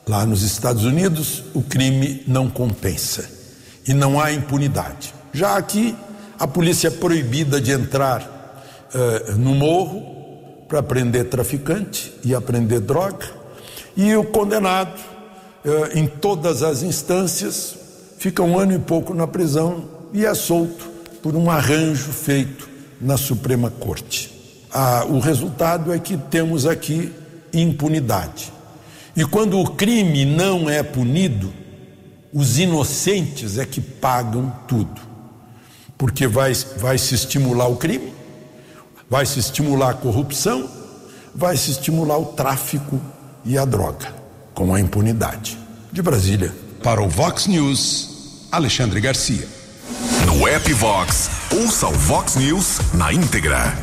Lá 0.06 0.24
nos 0.24 0.42
Estados 0.42 0.84
Unidos, 0.84 1.44
o 1.54 1.62
crime 1.62 2.22
não 2.26 2.48
compensa 2.48 3.37
e 3.88 3.94
não 3.94 4.20
há 4.20 4.30
impunidade. 4.30 5.14
Já 5.32 5.56
aqui, 5.56 5.96
a 6.38 6.46
polícia 6.46 6.88
é 6.88 6.90
proibida 6.90 7.60
de 7.60 7.72
entrar 7.72 8.22
uh, 8.94 9.32
no 9.32 9.54
morro 9.54 10.62
para 10.68 10.82
prender 10.82 11.24
traficante 11.24 12.14
e 12.22 12.34
aprender 12.34 12.80
droga, 12.80 13.26
e 13.96 14.14
o 14.14 14.22
condenado, 14.22 15.00
uh, 15.64 15.98
em 15.98 16.06
todas 16.06 16.62
as 16.62 16.82
instâncias, 16.82 17.76
fica 18.18 18.42
um 18.42 18.58
ano 18.58 18.74
e 18.74 18.78
pouco 18.78 19.14
na 19.14 19.26
prisão 19.26 19.84
e 20.12 20.26
é 20.26 20.34
solto 20.34 20.88
por 21.22 21.34
um 21.34 21.50
arranjo 21.50 22.12
feito 22.12 22.68
na 23.00 23.16
Suprema 23.16 23.70
Corte. 23.70 24.38
Ah, 24.70 25.06
o 25.08 25.18
resultado 25.18 25.92
é 25.92 25.98
que 25.98 26.16
temos 26.16 26.66
aqui 26.66 27.12
impunidade. 27.52 28.52
E 29.16 29.24
quando 29.24 29.58
o 29.58 29.70
crime 29.70 30.24
não 30.24 30.68
é 30.68 30.82
punido, 30.82 31.52
os 32.32 32.58
inocentes 32.58 33.58
é 33.58 33.64
que 33.64 33.80
pagam 33.80 34.52
tudo. 34.66 35.00
Porque 35.96 36.26
vai, 36.26 36.52
vai 36.78 36.96
se 36.98 37.14
estimular 37.14 37.68
o 37.68 37.76
crime 37.76 38.18
Vai 39.10 39.24
se 39.24 39.38
estimular 39.38 39.90
a 39.90 39.94
corrupção, 39.94 40.68
vai 41.34 41.56
se 41.56 41.70
estimular 41.70 42.18
o 42.18 42.26
tráfico 42.26 43.00
e 43.42 43.56
a 43.56 43.64
droga, 43.64 44.14
com 44.52 44.74
a 44.74 44.80
impunidade. 44.80 45.58
De 45.90 46.02
Brasília. 46.02 46.54
Para 46.82 47.02
o 47.02 47.08
Vox 47.08 47.46
News, 47.46 48.46
Alexandre 48.52 49.00
Garcia. 49.00 49.48
No 50.26 50.46
app 50.46 50.70
Vox, 50.74 51.30
ouça 51.50 51.88
o 51.88 51.92
Vox 51.92 52.36
News 52.36 52.80
na 52.92 53.10
íntegra. 53.10 53.78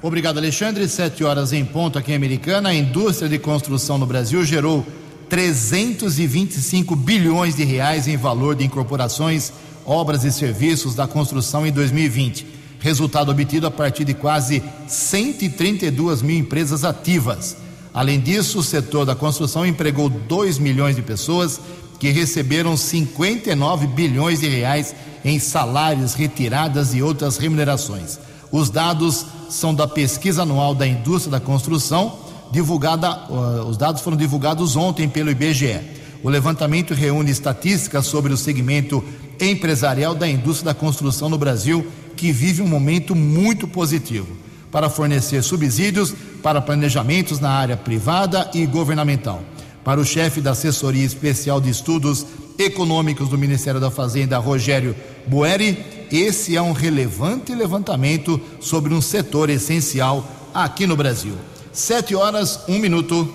Obrigado, 0.00 0.38
Alexandre. 0.38 0.88
Sete 0.88 1.24
horas 1.24 1.52
em 1.52 1.64
ponto 1.64 1.98
aqui 1.98 2.12
em 2.12 2.16
Americana. 2.16 2.68
A 2.68 2.74
indústria 2.74 3.28
de 3.28 3.40
construção 3.40 3.98
no 3.98 4.06
Brasil 4.06 4.44
gerou 4.44 4.86
325 5.32 6.94
bilhões 6.94 7.56
de 7.56 7.64
reais 7.64 8.06
em 8.06 8.18
valor 8.18 8.54
de 8.54 8.66
incorporações, 8.66 9.50
obras 9.86 10.24
e 10.24 10.30
serviços 10.30 10.94
da 10.94 11.06
construção 11.08 11.66
em 11.66 11.72
2020 11.72 12.60
resultado 12.82 13.30
obtido 13.30 13.66
a 13.66 13.70
partir 13.70 14.04
de 14.04 14.12
quase 14.12 14.62
132 14.88 16.20
mil 16.20 16.36
empresas 16.36 16.84
ativas. 16.84 17.56
Além 17.94 18.20
disso, 18.20 18.58
o 18.58 18.62
setor 18.62 19.06
da 19.06 19.14
construção 19.14 19.64
empregou 19.64 20.08
2 20.08 20.58
milhões 20.58 20.96
de 20.96 21.02
pessoas 21.02 21.60
que 22.00 22.10
receberam 22.10 22.76
59 22.76 23.86
bilhões 23.86 24.40
de 24.40 24.48
reais 24.48 24.94
em 25.24 25.38
salários, 25.38 26.14
retiradas 26.14 26.92
e 26.92 27.02
outras 27.02 27.36
remunerações. 27.36 28.18
Os 28.50 28.68
dados 28.68 29.24
são 29.48 29.72
da 29.72 29.86
pesquisa 29.86 30.42
anual 30.42 30.74
da 30.74 30.86
indústria 30.86 31.30
da 31.30 31.40
construção, 31.40 32.18
divulgada, 32.52 33.32
os 33.66 33.78
dados 33.78 34.02
foram 34.02 34.16
divulgados 34.16 34.76
ontem 34.76 35.08
pelo 35.08 35.30
IBGE. 35.30 35.80
O 36.22 36.28
levantamento 36.28 36.94
reúne 36.94 37.30
estatísticas 37.30 38.06
sobre 38.06 38.32
o 38.32 38.36
segmento 38.36 39.02
empresarial 39.40 40.14
da 40.14 40.28
indústria 40.28 40.72
da 40.72 40.78
construção 40.78 41.28
no 41.28 41.38
Brasil, 41.38 41.84
que 42.14 42.30
vive 42.30 42.62
um 42.62 42.68
momento 42.68 43.16
muito 43.16 43.66
positivo 43.66 44.28
para 44.70 44.88
fornecer 44.88 45.42
subsídios 45.42 46.14
para 46.42 46.60
planejamentos 46.60 47.40
na 47.40 47.50
área 47.50 47.76
privada 47.76 48.50
e 48.54 48.64
governamental. 48.66 49.42
Para 49.82 50.00
o 50.00 50.04
chefe 50.04 50.40
da 50.40 50.52
Assessoria 50.52 51.04
Especial 51.04 51.60
de 51.60 51.70
Estudos 51.70 52.24
Econômicos 52.58 53.28
do 53.28 53.38
Ministério 53.38 53.80
da 53.80 53.90
Fazenda, 53.90 54.38
Rogério 54.38 54.94
Boeri, 55.26 56.06
esse 56.12 56.54
é 56.54 56.62
um 56.62 56.72
relevante 56.72 57.54
levantamento 57.54 58.40
sobre 58.60 58.94
um 58.94 59.00
setor 59.00 59.50
essencial 59.50 60.24
aqui 60.54 60.86
no 60.86 60.96
Brasil. 60.96 61.34
Sete 61.72 62.14
horas, 62.14 62.60
um 62.68 62.78
minuto. 62.78 63.34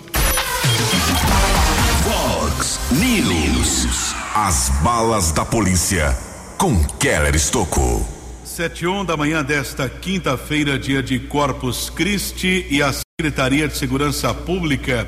Fox 2.03 2.79
News. 2.91 4.13
As 4.35 4.69
balas 4.83 5.31
da 5.31 5.43
polícia 5.43 6.15
com 6.55 6.83
Keller 6.99 7.35
Estocou. 7.35 8.07
Sete 8.45 8.83
e 8.83 8.87
um 8.87 9.03
da 9.03 9.17
manhã 9.17 9.43
desta 9.43 9.89
quinta-feira, 9.89 10.77
dia 10.77 11.01
de 11.01 11.17
Corpus 11.17 11.89
Christi, 11.89 12.67
e 12.69 12.79
a 12.83 12.93
Secretaria 12.93 13.67
de 13.67 13.75
Segurança 13.75 14.31
Pública 14.35 15.07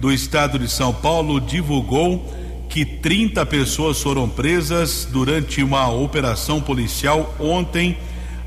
do 0.00 0.10
Estado 0.10 0.58
de 0.58 0.66
São 0.66 0.94
Paulo 0.94 1.42
divulgou 1.42 2.24
que 2.70 2.86
30 2.86 3.44
pessoas 3.44 4.00
foram 4.00 4.26
presas 4.26 5.04
durante 5.04 5.62
uma 5.62 5.90
operação 5.90 6.58
policial 6.58 7.34
ontem 7.38 7.98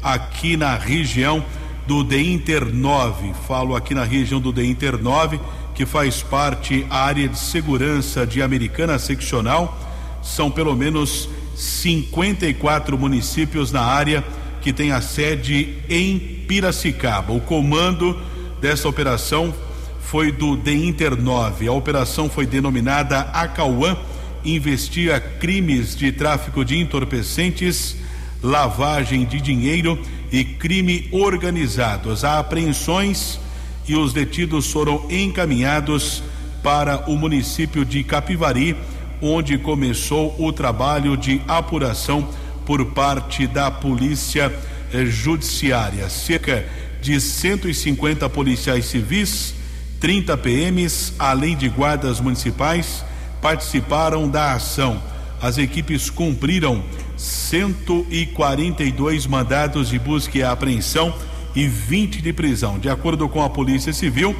aqui 0.01 0.57
na 0.57 0.75
região 0.75 1.45
do 1.87 2.03
The 2.03 2.19
Inter 2.19 2.65
9. 2.73 3.33
Falo 3.47 3.75
aqui 3.75 3.93
na 3.93 4.03
região 4.03 4.39
do 4.39 4.51
The 4.51 4.63
Inter 4.63 5.01
9, 5.01 5.39
que 5.73 5.85
faz 5.85 6.21
parte 6.21 6.85
a 6.89 6.99
área 6.99 7.27
de 7.27 7.37
segurança 7.37 8.25
de 8.25 8.41
Americana 8.41 8.97
Seccional. 8.97 9.77
São 10.21 10.49
pelo 10.49 10.75
menos 10.75 11.29
54 11.55 12.97
municípios 12.97 13.71
na 13.71 13.81
área 13.81 14.23
que 14.61 14.73
tem 14.73 14.91
a 14.91 15.01
sede 15.01 15.77
em 15.89 16.17
Piracicaba. 16.47 17.33
O 17.33 17.39
comando 17.39 18.19
dessa 18.59 18.89
operação 18.89 19.53
foi 20.01 20.31
do 20.31 20.57
The 20.57 20.73
Inter 20.73 21.21
9. 21.21 21.67
A 21.67 21.71
operação 21.71 22.29
foi 22.29 22.45
denominada 22.45 23.19
Acauã 23.33 23.97
investiga 24.45 25.19
crimes 25.19 25.95
de 25.95 26.11
tráfico 26.11 26.63
de 26.63 26.77
entorpecentes, 26.77 27.97
lavagem 28.45 29.25
de 29.25 29.41
dinheiro 29.41 29.99
e 30.31 30.43
crime 30.43 31.09
organizado. 31.11 32.11
As 32.11 32.23
apreensões 32.23 33.39
e 33.87 33.95
os 33.95 34.13
detidos 34.13 34.71
foram 34.71 35.05
encaminhados 35.09 36.23
para 36.63 37.09
o 37.09 37.17
município 37.17 37.83
de 37.83 38.03
Capivari, 38.03 38.75
onde 39.21 39.57
começou 39.57 40.35
o 40.39 40.53
trabalho 40.53 41.17
de 41.17 41.41
apuração 41.47 42.27
por 42.65 42.85
parte 42.87 43.47
da 43.47 43.69
Polícia 43.71 44.53
eh, 44.93 45.05
Judiciária. 45.05 46.09
Cerca 46.09 46.65
de 47.01 47.19
150 47.19 48.29
policiais 48.29 48.85
civis, 48.85 49.53
30 49.99 50.37
PMs, 50.37 51.13
além 51.17 51.55
de 51.55 51.69
guardas 51.69 52.19
municipais 52.19 53.03
participaram 53.41 54.27
da 54.27 54.53
ação. 54.53 54.99
As 55.45 55.57
equipes 55.59 56.09
cumpriram 56.09 56.83
142 57.15 59.27
mandados 59.27 59.89
de 59.89 59.99
busca 59.99 60.39
e 60.39 60.43
apreensão 60.43 61.13
e 61.55 61.67
20 61.67 62.19
de 62.19 62.33
prisão. 62.33 62.79
De 62.79 62.89
acordo 62.89 63.29
com 63.29 63.43
a 63.43 63.49
Polícia 63.49 63.93
Civil, 63.93 64.35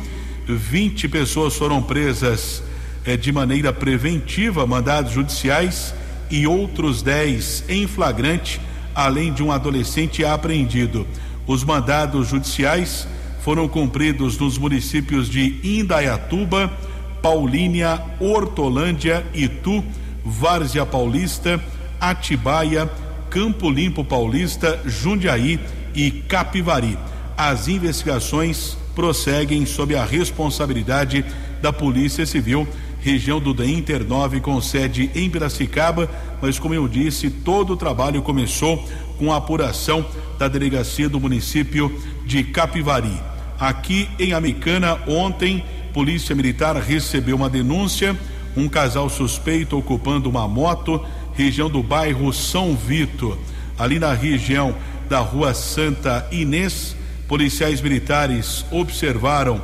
20 0.47 1.07
pessoas 1.07 1.55
foram 1.55 1.79
presas 1.79 2.63
eh, 3.05 3.15
de 3.15 3.31
maneira 3.31 3.71
preventiva, 3.71 4.65
mandados 4.65 5.11
judiciais, 5.11 5.93
e 6.31 6.47
outros 6.47 7.03
10 7.03 7.65
em 7.69 7.85
flagrante, 7.85 8.59
além 8.95 9.31
de 9.31 9.43
um 9.43 9.51
adolescente 9.51 10.25
apreendido. 10.25 11.05
Os 11.45 11.63
mandados 11.63 12.29
judiciais 12.29 13.07
foram 13.41 13.67
cumpridos 13.67 14.39
nos 14.39 14.57
municípios 14.57 15.29
de 15.29 15.59
Indaiatuba, 15.63 16.73
Paulínia, 17.21 18.01
Hortolândia, 18.19 19.23
Itu, 19.35 19.83
Várzea 20.25 20.85
Paulista, 20.85 21.63
Atibaia, 21.99 22.89
Campo 23.29 23.69
Limpo 23.69 24.03
Paulista, 24.03 24.81
Jundiaí 24.85 25.59
e 25.93 26.09
Capivari. 26.09 26.97
As 27.37 27.67
investigações 27.67 28.77
prosseguem 28.95 29.65
sob 29.65 29.95
a 29.95 30.05
responsabilidade 30.05 31.25
da 31.61 31.71
Polícia 31.71 32.25
Civil, 32.25 32.67
região 32.99 33.39
do 33.39 33.63
Inter 33.63 34.03
9, 34.03 34.39
com 34.39 34.59
sede 34.61 35.11
em 35.13 35.29
Piracicaba, 35.29 36.09
mas 36.41 36.57
como 36.57 36.73
eu 36.73 36.87
disse, 36.87 37.29
todo 37.29 37.73
o 37.73 37.77
trabalho 37.77 38.21
começou 38.21 38.83
com 39.17 39.31
a 39.31 39.37
apuração 39.37 40.05
da 40.39 40.47
delegacia 40.47 41.07
do 41.07 41.19
município 41.19 42.01
de 42.25 42.43
Capivari. 42.43 43.21
Aqui 43.59 44.09
em 44.19 44.33
Amicana, 44.33 44.97
ontem, 45.07 45.63
Polícia 45.93 46.35
Militar 46.35 46.75
recebeu 46.77 47.35
uma 47.35 47.49
denúncia, 47.49 48.17
um 48.55 48.67
casal 48.67 49.09
suspeito 49.09 49.77
ocupando 49.77 50.29
uma 50.29 50.47
moto, 50.47 51.03
região 51.33 51.69
do 51.69 51.83
bairro 51.83 52.31
São 52.31 52.75
Vito, 52.75 53.37
ali 53.77 53.99
na 53.99 54.13
região 54.13 54.75
da 55.09 55.19
Rua 55.19 55.53
Santa 55.53 56.27
Inês. 56.31 56.95
Policiais 57.27 57.81
militares 57.81 58.65
observaram 58.71 59.61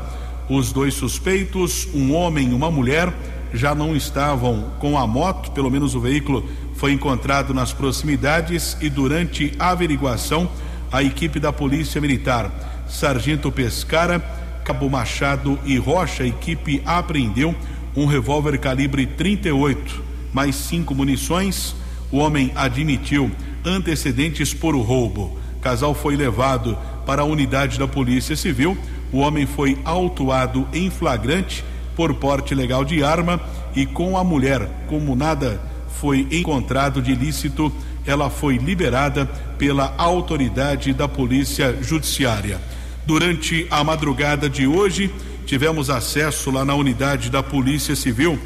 os 0.49 0.71
dois 0.71 0.93
suspeitos, 0.93 1.87
um 1.93 2.13
homem 2.13 2.49
e 2.49 2.53
uma 2.53 2.69
mulher, 2.69 3.13
já 3.53 3.75
não 3.75 3.95
estavam 3.95 4.71
com 4.79 4.97
a 4.97 5.05
moto, 5.05 5.51
pelo 5.51 5.69
menos 5.69 5.95
o 5.95 5.99
veículo 5.99 6.47
foi 6.75 6.91
encontrado 6.93 7.53
nas 7.53 7.71
proximidades 7.71 8.75
e 8.81 8.89
durante 8.89 9.53
a 9.59 9.69
averiguação, 9.69 10.49
a 10.91 11.03
equipe 11.03 11.39
da 11.39 11.53
Polícia 11.53 12.01
Militar, 12.01 12.51
Sargento 12.89 13.51
Pescara, 13.51 14.19
Cabo 14.65 14.89
Machado 14.89 15.59
e 15.63 15.77
Rocha, 15.77 16.25
equipe 16.25 16.81
apreendeu 16.85 17.55
um 17.95 18.05
revólver 18.05 18.57
calibre 18.57 19.05
38, 19.05 20.03
mais 20.33 20.55
cinco 20.55 20.95
munições. 20.95 21.75
O 22.11 22.17
homem 22.17 22.51
admitiu 22.55 23.31
antecedentes 23.65 24.53
por 24.53 24.75
roubo. 24.75 25.37
O 25.57 25.59
casal 25.59 25.93
foi 25.93 26.15
levado 26.15 26.77
para 27.05 27.21
a 27.21 27.25
unidade 27.25 27.77
da 27.77 27.87
Polícia 27.87 28.35
Civil. 28.35 28.77
O 29.11 29.19
homem 29.19 29.45
foi 29.45 29.77
autuado 29.83 30.67
em 30.73 30.89
flagrante 30.89 31.63
por 31.95 32.13
porte 32.15 32.55
legal 32.55 32.85
de 32.85 33.03
arma 33.03 33.39
e 33.75 33.85
com 33.85 34.17
a 34.17 34.23
mulher, 34.23 34.67
como 34.87 35.15
nada 35.15 35.61
foi 36.01 36.27
encontrado 36.31 37.01
de 37.01 37.11
ilícito, 37.11 37.71
ela 38.05 38.29
foi 38.29 38.57
liberada 38.57 39.25
pela 39.57 39.93
autoridade 39.97 40.93
da 40.93 41.07
Polícia 41.07 41.77
Judiciária. 41.81 42.59
Durante 43.05 43.67
a 43.69 43.83
madrugada 43.83 44.49
de 44.49 44.65
hoje, 44.65 45.13
tivemos 45.45 45.89
acesso 45.89 46.51
lá 46.51 46.63
na 46.63 46.75
unidade 46.75 47.29
da 47.29 47.41
Polícia 47.43 47.95
Civil, 47.95 48.39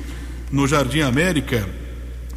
no 0.52 0.68
Jardim 0.68 1.02
América, 1.02 1.68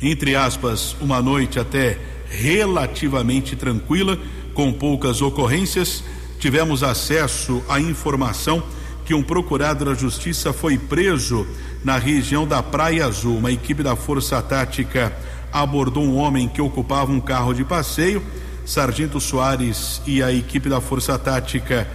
entre 0.01 0.37
aspas, 0.37 0.97
uma 1.01 1.21
noite 1.21 1.59
até 1.59 1.99
relativamente 2.31 3.57
tranquila, 3.57 4.19
com 4.55 4.73
poucas 4.73 5.23
ocorrências. 5.23 6.05
Tivemos 6.39 6.83
acesso 6.83 7.63
à 7.69 7.81
informação 7.81 8.63
que 9.05 9.15
um 9.15 9.23
procurado 9.23 9.85
da 9.85 9.95
Justiça 9.95 10.53
foi 10.53 10.77
preso 10.77 11.47
na 11.83 11.97
região 11.99 12.47
da 12.47 12.63
Praia 12.63 13.07
Azul. 13.07 13.39
Uma 13.39 13.51
equipe 13.51 13.83
da 13.83 13.97
Força 13.97 14.41
Tática 14.43 15.13
abordou 15.53 16.05
um 16.05 16.17
homem 16.17 16.49
que 16.49 16.61
ocupava 16.61 17.11
um 17.11 17.21
carro 17.21 17.55
de 17.55 17.65
passeio. 17.65 18.23
Sargento 18.67 19.19
Soares 19.19 20.03
e 20.07 20.23
a 20.23 20.33
equipe 20.33 20.69
da 20.69 20.81
Força 20.81 21.19
Tática 21.19 21.89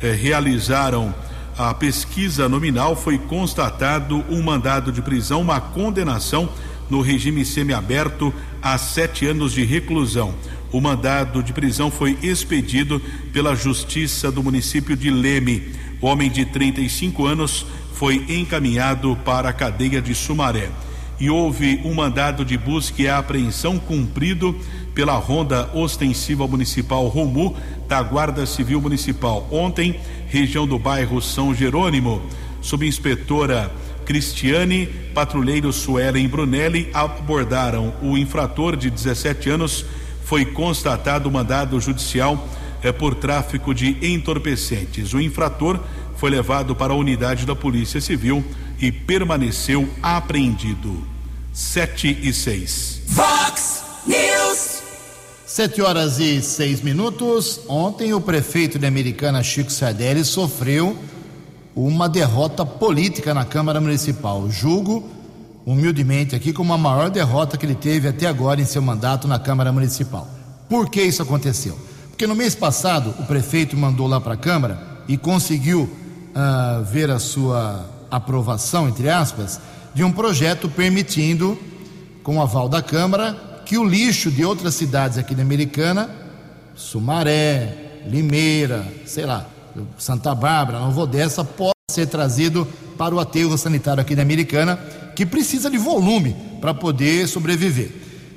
eh, 0.00 0.12
realizaram 0.12 1.12
a 1.56 1.74
pesquisa 1.74 2.48
nominal, 2.48 2.96
foi 2.96 3.18
constatado 3.18 4.24
um 4.28 4.42
mandado 4.42 4.90
de 4.90 5.02
prisão, 5.02 5.40
uma 5.40 5.60
condenação 5.60 6.48
no 6.88 7.00
regime 7.00 7.44
semiaberto 7.44 8.34
a 8.62 8.76
sete 8.76 9.26
anos 9.26 9.52
de 9.52 9.64
reclusão. 9.64 10.34
O 10.72 10.80
mandado 10.80 11.42
de 11.42 11.52
prisão 11.52 11.90
foi 11.90 12.16
expedido 12.22 13.00
pela 13.32 13.54
Justiça 13.54 14.30
do 14.30 14.42
município 14.42 14.96
de 14.96 15.10
Leme. 15.10 15.72
O 16.00 16.06
homem 16.06 16.30
de 16.30 16.44
35 16.44 17.26
anos 17.26 17.66
foi 17.94 18.24
encaminhado 18.28 19.16
para 19.24 19.48
a 19.48 19.52
cadeia 19.52 20.00
de 20.00 20.14
Sumaré. 20.14 20.70
E 21.18 21.28
houve 21.28 21.80
um 21.84 21.92
mandado 21.92 22.44
de 22.44 22.56
busca 22.56 23.02
e 23.02 23.08
apreensão 23.08 23.78
cumprido 23.78 24.58
pela 24.94 25.14
Ronda 25.14 25.70
Ostensiva 25.74 26.46
Municipal 26.46 27.06
Romu 27.08 27.56
da 27.88 28.02
Guarda 28.02 28.46
Civil 28.46 28.80
Municipal. 28.80 29.46
Ontem, 29.50 30.00
região 30.28 30.66
do 30.66 30.78
bairro 30.78 31.20
São 31.20 31.54
Jerônimo, 31.54 32.22
subinspetora 32.60 33.70
Cristiane, 34.04 34.86
patrulheiro 35.14 35.72
Suelen 35.72 36.26
Brunelli 36.26 36.90
abordaram 36.92 37.94
o 38.02 38.18
infrator 38.18 38.76
de 38.76 38.90
17 38.90 39.50
anos. 39.50 39.84
Foi 40.24 40.44
constatado 40.44 41.28
o 41.28 41.32
mandado 41.32 41.80
judicial 41.80 42.48
é 42.82 42.92
por 42.92 43.14
tráfico 43.14 43.74
de 43.74 43.96
entorpecentes. 44.02 45.12
O 45.12 45.20
infrator 45.20 45.78
foi 46.16 46.30
levado 46.30 46.74
para 46.74 46.92
a 46.92 46.96
unidade 46.96 47.46
da 47.46 47.54
Polícia 47.54 48.00
Civil 48.00 48.44
e 48.80 48.90
permaneceu 48.90 49.88
apreendido. 50.02 51.04
7 51.52 52.18
e 52.22 52.32
6. 52.32 53.02
Vox. 53.06 53.69
Sete 55.52 55.82
horas 55.82 56.20
e 56.20 56.40
seis 56.40 56.80
minutos. 56.80 57.62
Ontem 57.66 58.14
o 58.14 58.20
prefeito 58.20 58.78
de 58.78 58.86
Americana, 58.86 59.42
Chico 59.42 59.72
Sardelli, 59.72 60.24
sofreu 60.24 60.96
uma 61.74 62.08
derrota 62.08 62.64
política 62.64 63.34
na 63.34 63.44
Câmara 63.44 63.80
Municipal. 63.80 64.48
Julgo, 64.48 65.10
humildemente 65.66 66.36
aqui, 66.36 66.52
como 66.52 66.72
a 66.72 66.78
maior 66.78 67.10
derrota 67.10 67.56
que 67.56 67.66
ele 67.66 67.74
teve 67.74 68.06
até 68.06 68.28
agora 68.28 68.60
em 68.60 68.64
seu 68.64 68.80
mandato 68.80 69.26
na 69.26 69.40
Câmara 69.40 69.72
Municipal. 69.72 70.28
Por 70.68 70.88
que 70.88 71.02
isso 71.02 71.20
aconteceu? 71.20 71.76
Porque 72.10 72.28
no 72.28 72.36
mês 72.36 72.54
passado 72.54 73.12
o 73.18 73.24
prefeito 73.24 73.76
mandou 73.76 74.06
lá 74.06 74.20
para 74.20 74.34
a 74.34 74.36
Câmara 74.36 75.02
e 75.08 75.16
conseguiu 75.16 75.80
uh, 75.82 76.84
ver 76.84 77.10
a 77.10 77.18
sua 77.18 77.90
aprovação, 78.08 78.88
entre 78.88 79.10
aspas, 79.10 79.60
de 79.92 80.04
um 80.04 80.12
projeto 80.12 80.68
permitindo, 80.68 81.58
com 82.22 82.36
o 82.36 82.40
aval 82.40 82.68
da 82.68 82.80
Câmara, 82.80 83.49
que 83.70 83.78
o 83.78 83.84
lixo 83.84 84.32
de 84.32 84.44
outras 84.44 84.74
cidades 84.74 85.16
aqui 85.16 85.32
da 85.32 85.42
Americana, 85.42 86.10
Sumaré, 86.74 88.00
Limeira, 88.04 88.84
sei 89.06 89.24
lá, 89.24 89.46
Santa 89.96 90.34
Bárbara, 90.34 90.80
Nova 90.80 91.02
Odessa, 91.02 91.44
possa 91.44 91.70
ser 91.88 92.08
trazido 92.08 92.66
para 92.98 93.14
o 93.14 93.20
aterro 93.20 93.56
sanitário 93.56 94.00
aqui 94.00 94.16
da 94.16 94.22
Americana, 94.22 94.76
que 95.14 95.24
precisa 95.24 95.70
de 95.70 95.78
volume 95.78 96.34
para 96.60 96.74
poder 96.74 97.28
sobreviver. 97.28 97.92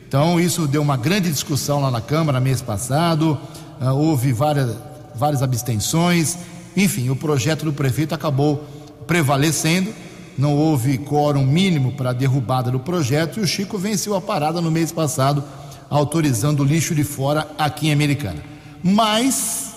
Então, 0.08 0.40
isso 0.40 0.68
deu 0.68 0.84
uma 0.84 0.98
grande 0.98 1.32
discussão 1.32 1.82
lá 1.82 1.90
na 1.90 2.00
Câmara 2.00 2.40
mês 2.40 2.62
passado, 2.62 3.36
uh, 3.82 3.90
houve 3.90 4.32
várias, 4.32 4.78
várias 5.16 5.42
abstenções, 5.42 6.38
enfim, 6.78 7.10
o 7.10 7.16
projeto 7.16 7.66
do 7.66 7.74
prefeito 7.74 8.14
acabou 8.14 8.64
prevalecendo, 9.08 9.92
não 10.38 10.56
houve 10.56 10.98
quórum 10.98 11.46
mínimo 11.46 11.92
para 11.94 12.10
a 12.10 12.14
derrubada 12.14 12.72
do 12.72 12.80
projeto 12.80 13.40
e 13.40 13.44
o 13.44 13.48
Chico 13.48 13.78
venceu 13.78 14.16
a 14.16 14.22
parada 14.22 14.60
no 14.62 14.72
mês 14.72 14.92
passado, 14.92 15.44
autorizando 15.90 16.62
o 16.62 16.66
lixo 16.66 16.96
de 16.96 17.04
fora 17.04 17.48
aqui 17.58 17.88
em 17.88 17.94
Americana. 17.94 18.44
Mas 18.84 19.74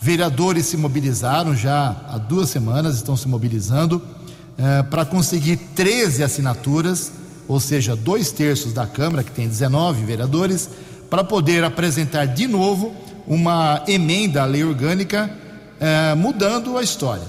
vereadores 0.00 0.66
se 0.66 0.76
mobilizaram 0.76 1.56
já 1.56 1.96
há 2.08 2.18
duas 2.18 2.50
semanas, 2.50 2.96
estão 2.96 3.16
se 3.16 3.26
mobilizando 3.26 4.02
eh, 4.58 4.82
para 4.84 5.04
conseguir 5.04 5.56
13 5.56 6.22
assinaturas, 6.22 7.10
ou 7.48 7.58
seja, 7.58 7.96
dois 7.96 8.30
terços 8.30 8.72
da 8.72 8.86
Câmara, 8.86 9.24
que 9.24 9.30
tem 9.30 9.48
19 9.48 10.04
vereadores, 10.04 10.68
para 11.08 11.24
poder 11.24 11.64
apresentar 11.64 12.26
de 12.26 12.46
novo 12.46 12.94
uma 13.26 13.82
emenda 13.88 14.42
à 14.42 14.44
lei 14.44 14.62
orgânica 14.62 15.30
eh, 15.80 16.14
mudando 16.14 16.76
a 16.76 16.82
história. 16.82 17.24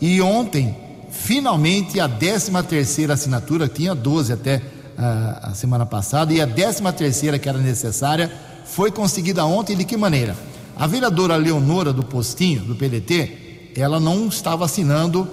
E 0.00 0.20
ontem, 0.20 0.76
finalmente, 1.10 2.00
a 2.00 2.08
13 2.08 2.50
terceira 2.62 3.14
assinatura, 3.14 3.68
tinha 3.68 3.94
12 3.94 4.32
até 4.32 4.56
uh, 4.56 5.48
a 5.48 5.54
semana 5.54 5.84
passada, 5.84 6.32
e 6.32 6.40
a 6.40 6.46
13 6.46 6.82
terceira 6.96 7.38
que 7.38 7.48
era 7.48 7.58
necessária, 7.58 8.30
foi 8.64 8.90
conseguida 8.90 9.44
ontem. 9.44 9.76
De 9.76 9.84
que 9.84 9.96
maneira? 9.96 10.36
A 10.76 10.86
vereadora 10.86 11.36
Leonora 11.36 11.92
do 11.92 12.02
Postinho, 12.02 12.62
do 12.62 12.74
PDT, 12.74 13.72
ela 13.76 14.00
não 14.00 14.26
estava 14.28 14.64
assinando 14.64 15.22
uh, 15.22 15.28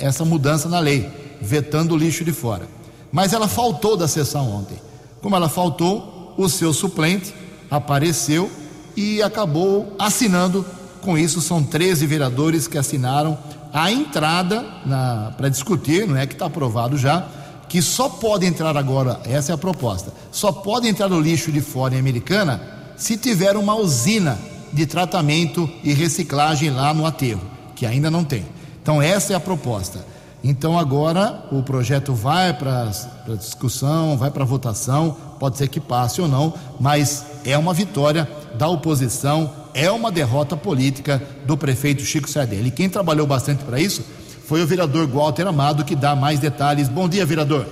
essa 0.00 0.24
mudança 0.24 0.68
na 0.68 0.78
lei, 0.78 1.08
vetando 1.40 1.94
o 1.94 1.98
lixo 1.98 2.24
de 2.24 2.32
fora. 2.32 2.66
Mas 3.10 3.32
ela 3.32 3.48
faltou 3.48 3.96
da 3.96 4.06
sessão 4.06 4.50
ontem. 4.50 4.78
Como 5.22 5.34
ela 5.34 5.48
faltou, 5.48 6.34
o 6.36 6.48
seu 6.48 6.72
suplente 6.72 7.34
apareceu 7.70 8.50
e 8.96 9.22
acabou 9.22 9.94
assinando. 9.98 10.64
Com 11.00 11.16
isso, 11.16 11.40
são 11.40 11.62
13 11.62 12.06
vereadores 12.06 12.66
que 12.66 12.76
assinaram 12.76 13.38
a 13.82 13.92
entrada 13.92 14.64
para 15.36 15.48
discutir, 15.48 16.06
não 16.06 16.16
é 16.16 16.26
que 16.26 16.32
está 16.32 16.46
aprovado 16.46 16.98
já, 16.98 17.26
que 17.68 17.80
só 17.80 18.08
pode 18.08 18.44
entrar 18.44 18.76
agora, 18.76 19.20
essa 19.24 19.52
é 19.52 19.54
a 19.54 19.58
proposta, 19.58 20.12
só 20.32 20.50
pode 20.50 20.88
entrar 20.88 21.12
o 21.12 21.20
lixo 21.20 21.52
de 21.52 21.60
fora 21.60 21.94
em 21.94 21.98
Americana 21.98 22.60
se 22.96 23.16
tiver 23.16 23.56
uma 23.56 23.76
usina 23.76 24.36
de 24.72 24.84
tratamento 24.84 25.70
e 25.84 25.92
reciclagem 25.92 26.70
lá 26.70 26.92
no 26.92 27.06
aterro, 27.06 27.42
que 27.76 27.86
ainda 27.86 28.10
não 28.10 28.24
tem. 28.24 28.44
Então 28.82 29.00
essa 29.00 29.32
é 29.32 29.36
a 29.36 29.40
proposta. 29.40 30.04
Então 30.42 30.78
agora 30.78 31.44
o 31.52 31.62
projeto 31.62 32.12
vai 32.12 32.52
para 32.52 32.90
discussão, 33.36 34.16
vai 34.16 34.30
para 34.30 34.44
votação, 34.44 35.16
pode 35.38 35.56
ser 35.56 35.68
que 35.68 35.78
passe 35.78 36.20
ou 36.20 36.26
não, 36.26 36.52
mas 36.80 37.24
é 37.44 37.56
uma 37.56 37.72
vitória 37.72 38.28
da 38.54 38.66
oposição, 38.66 39.50
é 39.78 39.90
uma 39.92 40.10
derrota 40.10 40.56
política 40.56 41.22
do 41.46 41.56
prefeito 41.56 42.02
Chico 42.02 42.28
Sardelli. 42.28 42.68
E 42.68 42.72
quem 42.72 42.88
trabalhou 42.88 43.26
bastante 43.26 43.62
para 43.62 43.78
isso 43.78 44.02
foi 44.44 44.60
o 44.60 44.66
vereador 44.66 45.06
Walter 45.06 45.46
Amado, 45.46 45.84
que 45.84 45.94
dá 45.94 46.16
mais 46.16 46.40
detalhes. 46.40 46.88
Bom 46.88 47.08
dia, 47.08 47.24
vereador. 47.24 47.64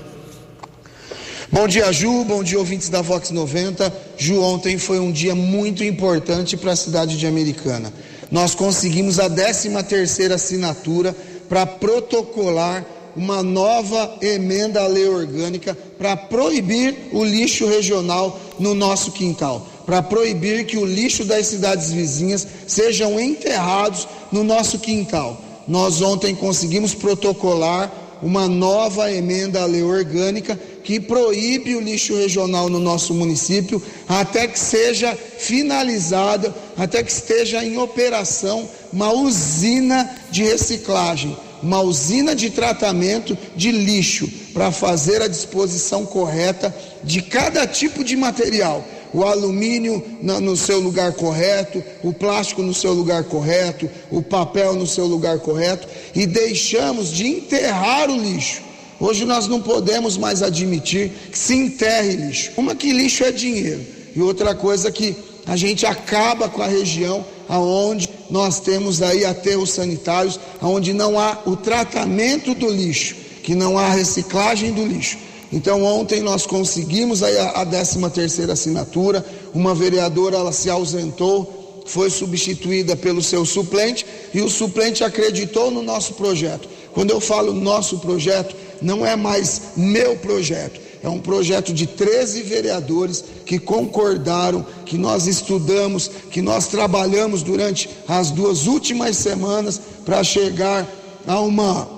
Bom 1.50 1.66
dia, 1.66 1.92
Ju. 1.92 2.24
Bom 2.24 2.44
dia, 2.44 2.60
ouvintes 2.60 2.88
da 2.88 3.02
Vox 3.02 3.30
90. 3.30 3.92
Ju, 4.16 4.40
ontem 4.40 4.78
foi 4.78 5.00
um 5.00 5.10
dia 5.10 5.34
muito 5.34 5.82
importante 5.82 6.56
para 6.56 6.72
a 6.72 6.76
cidade 6.76 7.18
de 7.18 7.26
Americana. 7.26 7.92
Nós 8.30 8.54
conseguimos 8.54 9.18
a 9.18 9.28
13 9.28 9.70
terceira 9.84 10.36
assinatura 10.36 11.14
para 11.48 11.66
protocolar 11.66 12.84
uma 13.16 13.42
nova 13.42 14.18
emenda 14.20 14.82
à 14.82 14.86
lei 14.86 15.08
orgânica 15.08 15.76
para 15.98 16.16
proibir 16.16 17.08
o 17.12 17.24
lixo 17.24 17.66
regional 17.66 18.38
no 18.58 18.74
nosso 18.74 19.10
quintal, 19.10 19.66
para 19.86 20.02
proibir 20.02 20.66
que 20.66 20.76
o 20.76 20.84
lixo 20.84 21.24
das 21.24 21.46
cidades 21.46 21.92
vizinhas 21.92 22.46
sejam 22.66 23.20
enterrados 23.20 24.08
no 24.32 24.42
nosso 24.42 24.80
quintal. 24.80 25.40
Nós 25.68 26.02
ontem 26.02 26.34
conseguimos 26.34 26.92
protocolar 26.92 27.90
uma 28.22 28.48
nova 28.48 29.12
emenda 29.12 29.62
à 29.62 29.66
lei 29.66 29.82
orgânica 29.82 30.58
que 30.82 30.98
proíbe 30.98 31.76
o 31.76 31.80
lixo 31.80 32.16
regional 32.16 32.68
no 32.68 32.80
nosso 32.80 33.12
município 33.14 33.80
até 34.08 34.46
que 34.46 34.58
seja 34.58 35.16
finalizada, 35.38 36.54
até 36.76 37.02
que 37.02 37.10
esteja 37.10 37.62
em 37.64 37.76
operação 37.78 38.68
uma 38.92 39.12
usina 39.12 40.08
de 40.30 40.42
reciclagem, 40.42 41.36
uma 41.62 41.80
usina 41.80 42.34
de 42.34 42.50
tratamento 42.50 43.36
de 43.54 43.70
lixo 43.70 44.28
para 44.54 44.70
fazer 44.70 45.20
a 45.20 45.28
disposição 45.28 46.06
correta 46.06 46.74
de 47.04 47.20
cada 47.20 47.66
tipo 47.66 48.02
de 48.02 48.16
material 48.16 48.84
o 49.16 49.24
alumínio 49.24 50.04
no 50.20 50.54
seu 50.58 50.78
lugar 50.78 51.14
correto, 51.14 51.82
o 52.02 52.12
plástico 52.12 52.60
no 52.60 52.74
seu 52.74 52.92
lugar 52.92 53.24
correto, 53.24 53.88
o 54.10 54.20
papel 54.20 54.74
no 54.74 54.86
seu 54.86 55.06
lugar 55.06 55.38
correto, 55.38 55.88
e 56.14 56.26
deixamos 56.26 57.10
de 57.10 57.26
enterrar 57.26 58.10
o 58.10 58.16
lixo. 58.16 58.60
Hoje 59.00 59.24
nós 59.24 59.48
não 59.48 59.62
podemos 59.62 60.18
mais 60.18 60.42
admitir 60.42 61.10
que 61.32 61.38
se 61.38 61.54
enterre 61.54 62.14
lixo. 62.14 62.50
Uma 62.58 62.74
que 62.74 62.92
lixo 62.92 63.24
é 63.24 63.32
dinheiro 63.32 63.80
e 64.14 64.20
outra 64.20 64.54
coisa 64.54 64.92
que 64.92 65.16
a 65.46 65.56
gente 65.56 65.86
acaba 65.86 66.50
com 66.50 66.60
a 66.60 66.66
região 66.66 67.24
aonde 67.48 68.10
nós 68.28 68.60
temos 68.60 69.00
aí 69.00 69.24
aterros 69.24 69.70
sanitários, 69.70 70.38
aonde 70.60 70.92
não 70.92 71.18
há 71.18 71.38
o 71.46 71.56
tratamento 71.56 72.54
do 72.54 72.68
lixo, 72.68 73.16
que 73.42 73.54
não 73.54 73.78
há 73.78 73.88
reciclagem 73.88 74.72
do 74.72 74.84
lixo. 74.84 75.16
Então 75.56 75.82
ontem 75.84 76.20
nós 76.20 76.44
conseguimos 76.44 77.22
a, 77.22 77.62
a 77.62 77.64
13 77.64 78.10
terceira 78.10 78.52
assinatura, 78.52 79.24
uma 79.54 79.74
vereadora 79.74 80.36
ela 80.36 80.52
se 80.52 80.68
ausentou, 80.68 81.82
foi 81.86 82.10
substituída 82.10 82.94
pelo 82.94 83.22
seu 83.22 83.46
suplente 83.46 84.04
e 84.34 84.42
o 84.42 84.50
suplente 84.50 85.02
acreditou 85.02 85.70
no 85.70 85.80
nosso 85.80 86.12
projeto. 86.12 86.68
Quando 86.92 87.10
eu 87.10 87.22
falo 87.22 87.54
nosso 87.54 88.00
projeto, 88.00 88.54
não 88.82 89.06
é 89.06 89.16
mais 89.16 89.62
meu 89.78 90.14
projeto, 90.16 90.78
é 91.02 91.08
um 91.08 91.20
projeto 91.20 91.72
de 91.72 91.86
13 91.86 92.42
vereadores 92.42 93.24
que 93.46 93.58
concordaram, 93.58 94.66
que 94.84 94.98
nós 94.98 95.26
estudamos, 95.26 96.10
que 96.30 96.42
nós 96.42 96.66
trabalhamos 96.66 97.42
durante 97.42 97.88
as 98.06 98.30
duas 98.30 98.66
últimas 98.66 99.16
semanas 99.16 99.80
para 100.04 100.22
chegar 100.22 100.86
a 101.26 101.40
uma 101.40 101.95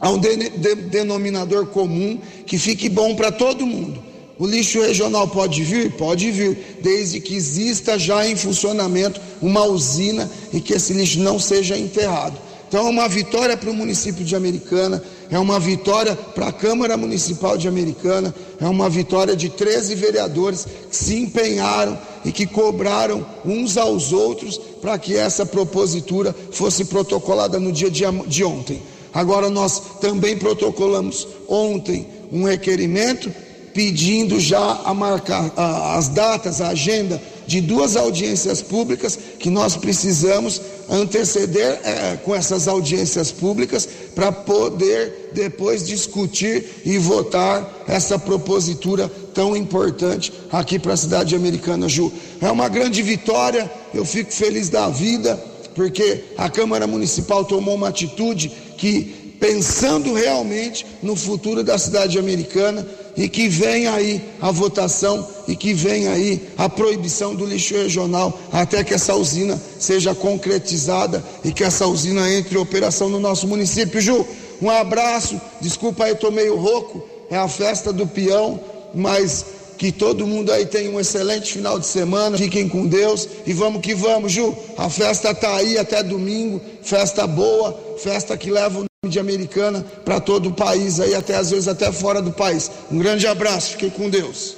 a 0.00 0.10
um 0.10 0.18
de, 0.18 0.36
de, 0.50 0.74
denominador 0.74 1.66
comum 1.66 2.18
que 2.46 2.58
fique 2.58 2.88
bom 2.88 3.14
para 3.14 3.32
todo 3.32 3.66
mundo. 3.66 4.02
O 4.38 4.46
lixo 4.46 4.80
regional 4.80 5.26
pode 5.26 5.64
vir? 5.64 5.92
Pode 5.92 6.30
vir, 6.30 6.78
desde 6.80 7.20
que 7.20 7.34
exista 7.34 7.98
já 7.98 8.26
em 8.26 8.36
funcionamento 8.36 9.20
uma 9.42 9.64
usina 9.64 10.30
e 10.52 10.60
que 10.60 10.74
esse 10.74 10.92
lixo 10.92 11.18
não 11.18 11.40
seja 11.40 11.76
enterrado. 11.76 12.38
Então 12.68 12.86
é 12.86 12.90
uma 12.90 13.08
vitória 13.08 13.56
para 13.56 13.70
o 13.70 13.74
município 13.74 14.24
de 14.24 14.36
Americana, 14.36 15.02
é 15.30 15.38
uma 15.38 15.58
vitória 15.58 16.14
para 16.14 16.48
a 16.48 16.52
Câmara 16.52 16.98
Municipal 16.98 17.56
de 17.56 17.66
Americana, 17.66 18.32
é 18.60 18.66
uma 18.66 18.90
vitória 18.90 19.34
de 19.34 19.48
13 19.48 19.94
vereadores 19.94 20.66
que 20.90 20.94
se 20.94 21.16
empenharam 21.16 21.98
e 22.24 22.30
que 22.30 22.46
cobraram 22.46 23.26
uns 23.42 23.78
aos 23.78 24.12
outros 24.12 24.58
para 24.82 24.98
que 24.98 25.16
essa 25.16 25.46
propositura 25.46 26.34
fosse 26.52 26.84
protocolada 26.84 27.58
no 27.58 27.72
dia 27.72 27.90
de 27.90 28.44
ontem. 28.44 28.82
Agora 29.12 29.48
nós 29.48 29.80
também 30.00 30.36
protocolamos 30.36 31.26
ontem 31.48 32.06
um 32.30 32.44
requerimento 32.44 33.32
pedindo 33.72 34.40
já 34.40 34.80
a 34.84 34.92
marcar 34.92 35.52
a, 35.56 35.96
as 35.96 36.08
datas, 36.08 36.60
a 36.60 36.68
agenda 36.68 37.20
de 37.46 37.60
duas 37.60 37.96
audiências 37.96 38.60
públicas 38.60 39.18
que 39.38 39.48
nós 39.48 39.76
precisamos 39.76 40.60
anteceder 40.90 41.80
é, 41.82 42.16
com 42.24 42.34
essas 42.34 42.68
audiências 42.68 43.32
públicas 43.32 43.88
para 44.14 44.30
poder 44.30 45.30
depois 45.32 45.86
discutir 45.86 46.82
e 46.84 46.98
votar 46.98 47.84
essa 47.86 48.18
propositura 48.18 49.10
tão 49.32 49.56
importante 49.56 50.32
aqui 50.50 50.78
para 50.78 50.94
a 50.94 50.96
cidade 50.96 51.34
americana, 51.34 51.88
Ju. 51.88 52.12
É 52.40 52.50
uma 52.50 52.68
grande 52.68 53.00
vitória, 53.00 53.70
eu 53.94 54.04
fico 54.04 54.32
feliz 54.32 54.68
da 54.68 54.88
vida, 54.88 55.42
porque 55.78 56.24
a 56.36 56.50
Câmara 56.50 56.88
Municipal 56.88 57.44
tomou 57.44 57.76
uma 57.76 57.86
atitude 57.86 58.50
que, 58.76 59.36
pensando 59.38 60.12
realmente 60.12 60.84
no 61.00 61.14
futuro 61.14 61.62
da 61.62 61.78
cidade 61.78 62.18
americana, 62.18 62.84
e 63.16 63.28
que 63.28 63.48
venha 63.48 63.94
aí 63.94 64.20
a 64.40 64.50
votação 64.50 65.24
e 65.46 65.54
que 65.54 65.72
venha 65.72 66.10
aí 66.10 66.48
a 66.56 66.68
proibição 66.68 67.32
do 67.32 67.46
lixo 67.46 67.74
regional 67.74 68.36
até 68.52 68.82
que 68.82 68.94
essa 68.94 69.14
usina 69.14 69.60
seja 69.78 70.16
concretizada 70.16 71.24
e 71.44 71.52
que 71.52 71.62
essa 71.62 71.86
usina 71.86 72.28
entre 72.32 72.56
em 72.56 72.60
operação 72.60 73.08
no 73.08 73.20
nosso 73.20 73.46
município. 73.46 74.00
Ju, 74.00 74.26
um 74.60 74.70
abraço, 74.70 75.40
desculpa 75.60 76.04
aí, 76.04 76.12
estou 76.12 76.32
meio 76.32 76.56
rouco, 76.56 77.04
é 77.30 77.36
a 77.36 77.46
festa 77.46 77.92
do 77.92 78.04
peão, 78.04 78.58
mas 78.92 79.44
que 79.78 79.92
todo 79.92 80.26
mundo 80.26 80.52
aí 80.52 80.66
tenha 80.66 80.90
um 80.90 80.98
excelente 80.98 81.52
final 81.52 81.78
de 81.78 81.86
semana, 81.86 82.36
fiquem 82.36 82.68
com 82.68 82.84
Deus 82.84 83.28
e 83.46 83.52
vamos 83.52 83.80
que 83.80 83.94
vamos, 83.94 84.32
Ju. 84.32 84.54
A 84.76 84.90
festa 84.90 85.30
está 85.30 85.54
aí 85.54 85.78
até 85.78 86.02
domingo, 86.02 86.60
festa 86.82 87.26
boa, 87.28 87.96
festa 88.02 88.36
que 88.36 88.50
leva 88.50 88.80
o 88.80 89.08
de 89.08 89.20
Americana 89.20 89.86
para 90.04 90.18
todo 90.18 90.48
o 90.48 90.52
país 90.52 90.98
aí, 90.98 91.14
até 91.14 91.36
às 91.36 91.50
vezes 91.50 91.68
até 91.68 91.92
fora 91.92 92.20
do 92.20 92.32
país. 92.32 92.68
Um 92.90 92.98
grande 92.98 93.28
abraço, 93.28 93.70
fiquem 93.70 93.90
com 93.90 94.10
Deus. 94.10 94.56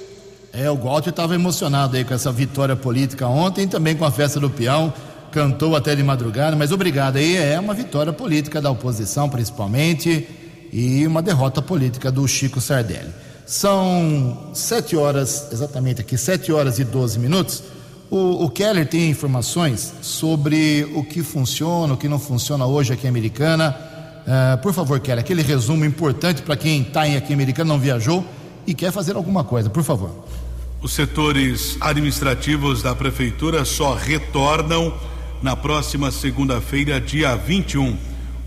É, 0.51 0.69
o 0.69 0.75
Walter 0.75 1.11
estava 1.11 1.35
emocionado 1.35 1.95
aí 1.95 2.03
com 2.03 2.13
essa 2.13 2.31
vitória 2.31 2.75
política 2.75 3.27
ontem, 3.27 3.67
também 3.67 3.95
com 3.95 4.03
a 4.03 4.11
festa 4.11 4.39
do 4.39 4.49
peão, 4.49 4.91
cantou 5.31 5.75
até 5.75 5.95
de 5.95 6.01
madrugada, 6.01 6.55
mas 6.55 6.71
obrigado 6.71 7.17
aí, 7.17 7.37
é 7.37 7.59
uma 7.59 7.75
vitória 7.75 8.11
política 8.11 8.59
da 8.59 8.71
oposição 8.71 9.29
principalmente 9.29 10.27
e 10.73 11.05
uma 11.05 11.21
derrota 11.21 11.61
política 11.61 12.11
do 12.11 12.27
Chico 12.27 12.59
Sardelli. 12.59 13.13
São 13.51 14.47
sete 14.53 14.95
horas, 14.95 15.49
exatamente 15.51 15.99
aqui, 15.99 16.17
sete 16.17 16.53
horas 16.53 16.79
e 16.79 16.85
doze 16.85 17.19
minutos. 17.19 17.61
O, 18.09 18.45
o, 18.45 18.49
Keller 18.49 18.87
tem 18.87 19.09
informações 19.09 19.93
sobre 20.01 20.89
o 20.95 21.03
que 21.03 21.21
funciona, 21.21 21.93
o 21.93 21.97
que 21.97 22.07
não 22.07 22.17
funciona 22.17 22.65
hoje 22.65 22.93
aqui 22.93 23.07
em 23.07 23.09
Americana 23.09 23.75
Uh, 24.21 24.55
por 24.61 24.71
favor, 24.71 24.99
Kelly, 24.99 25.19
aquele 25.19 25.41
resumo 25.41 25.83
importante 25.83 26.43
para 26.43 26.55
quem 26.55 26.83
está 26.83 27.07
em 27.07 27.17
aqui 27.17 27.33
americano, 27.33 27.69
não 27.73 27.79
viajou 27.79 28.23
e 28.67 28.73
quer 28.75 28.91
fazer 28.91 29.15
alguma 29.15 29.43
coisa, 29.43 29.67
por 29.67 29.83
favor. 29.83 30.11
Os 30.79 30.93
setores 30.93 31.75
administrativos 31.81 32.83
da 32.83 32.93
prefeitura 32.93 33.65
só 33.65 33.95
retornam 33.95 34.93
na 35.41 35.55
próxima 35.55 36.11
segunda-feira, 36.11 37.01
dia 37.01 37.35
21. 37.35 37.97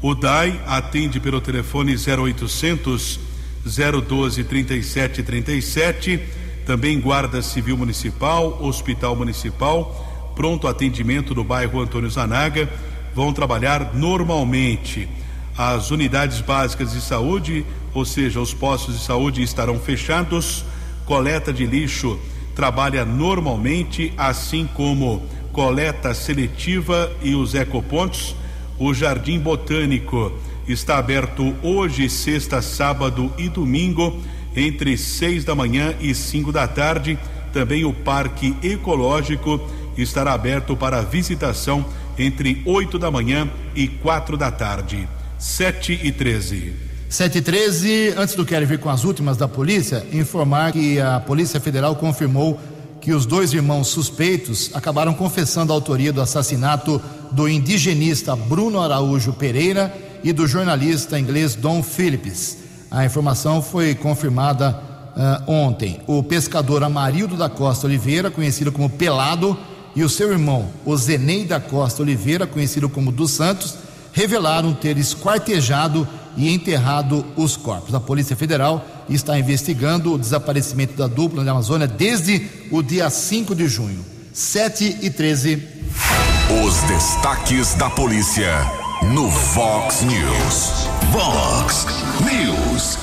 O 0.01 0.15
DAI 0.15 0.61
atende 0.65 1.19
pelo 1.19 1.41
telefone 1.41 1.97
0800 1.97 3.34
012 3.65 4.45
3737, 4.45 6.21
também 6.67 7.01
Guarda 7.01 7.41
Civil 7.41 7.77
Municipal, 7.77 8.62
Hospital 8.62 9.17
Municipal, 9.17 10.33
pronto 10.37 10.69
atendimento 10.69 11.35
no 11.35 11.43
bairro 11.43 11.81
Antônio 11.81 12.11
Zanaga, 12.11 12.69
vão 13.15 13.33
trabalhar 13.33 13.95
normalmente. 13.95 15.09
As 15.57 15.91
unidades 15.91 16.41
básicas 16.41 16.93
de 16.93 17.01
saúde, 17.01 17.65
ou 17.95 18.05
seja, 18.05 18.41
os 18.41 18.53
postos 18.53 18.99
de 18.99 19.05
saúde 19.05 19.43
estarão 19.43 19.79
fechados. 19.79 20.65
Coleta 21.07 21.53
de 21.53 21.65
lixo 21.65 22.19
trabalha 22.55 23.05
normalmente, 23.05 24.12
assim 24.17 24.69
como 24.75 25.23
coleta 25.53 26.12
seletiva 26.12 27.11
e 27.23 27.35
os 27.35 27.55
ecopontos. 27.55 28.35
O 28.79 28.93
Jardim 28.93 29.39
Botânico 29.39 30.33
está 30.69 30.99
aberto 30.99 31.55
hoje, 31.62 32.09
sexta, 32.09 32.62
sábado 32.62 33.33
e 33.39 33.49
domingo, 33.49 34.21
entre 34.57 34.97
seis 34.97 35.45
da 35.45 35.55
manhã 35.55 35.95
e 36.01 36.15
cinco 36.15 36.51
da 36.51 36.67
tarde. 36.67 37.19
Também 37.53 37.85
o 37.85 37.93
Parque 37.93 38.57
Ecológico 38.62 39.61
estará 39.97 40.33
aberto 40.33 40.77
para 40.77 41.03
visitação 41.03 41.85
entre 42.19 42.62
oito 42.65 42.99
da 42.99 43.11
manhã 43.11 43.49
e 43.75 43.89
quatro 43.89 44.37
da 44.37 44.51
tarde. 44.51 45.09
7 45.39 46.01
e 46.03 46.11
13. 46.11 46.73
7 47.09 47.39
e 47.39 47.43
13, 47.43 48.15
antes 48.17 48.35
do 48.35 48.45
Kelly 48.45 48.65
vir 48.67 48.79
com 48.79 48.89
as 48.89 49.05
últimas 49.05 49.37
da 49.37 49.47
polícia, 49.47 50.05
informar 50.12 50.73
que 50.73 50.99
a 50.99 51.21
Polícia 51.21 51.61
Federal 51.61 51.95
confirmou 51.97 52.59
que 53.01 53.12
os 53.12 53.27
dois 53.27 53.53
irmãos 53.53 53.89
suspeitos 53.89 54.71
acabaram 54.73 55.12
confessando 55.12 55.73
a 55.73 55.77
autoria 55.77 56.12
do 56.12 56.23
assassinato 56.23 57.01
do 57.31 57.47
indigenista 57.47 58.35
Bruno 58.35 58.81
Araújo 58.81 59.33
Pereira 59.35 59.95
e 60.25 60.33
do 60.33 60.49
jornalista 60.49 61.20
inglês 61.20 61.55
Don 61.55 61.83
Phillips. 61.83 62.57
A 62.91 63.05
informação 63.05 63.61
foi 63.61 63.95
confirmada 63.95 64.81
uh, 65.14 65.51
ontem. 65.51 66.01
O 66.07 66.22
pescador 66.22 66.83
Amarildo 66.83 67.37
da 67.37 67.49
Costa 67.51 67.87
Oliveira, 67.87 68.31
conhecido 68.31 68.72
como 68.72 68.89
Pelado, 68.89 69.57
e 69.95 70.03
o 70.03 70.09
seu 70.09 70.33
irmão, 70.33 70.70
Ozenei 70.85 71.45
da 71.45 71.61
Costa 71.61 72.03
Oliveira, 72.03 72.47
conhecido 72.47 72.89
como 72.89 73.12
dos 73.12 73.31
Santos, 73.31 73.77
revelaram 74.12 74.72
ter 74.72 74.97
esquartejado 74.97 76.09
e 76.37 76.53
enterrado 76.53 77.25
os 77.37 77.57
corpos. 77.57 77.95
A 77.95 78.01
Polícia 78.01 78.35
Federal 78.35 78.85
está 79.09 79.39
investigando 79.39 80.12
o 80.12 80.18
desaparecimento 80.18 80.95
da 80.95 81.07
dupla 81.07 81.45
na 81.45 81.53
Amazônia 81.53 81.87
desde 81.87 82.49
o 82.72 82.83
dia 82.83 83.09
5 83.11 83.55
de 83.55 83.68
junho. 83.68 84.05
7 84.33 84.99
e 85.03 85.11
13. 85.11 85.62
Os 86.64 86.83
destaques 86.89 87.75
da 87.75 87.89
polícia 87.89 88.84
no 89.03 89.28
Vox 89.28 90.03
News. 90.03 90.88
Vox 91.11 91.86
News. 92.20 92.99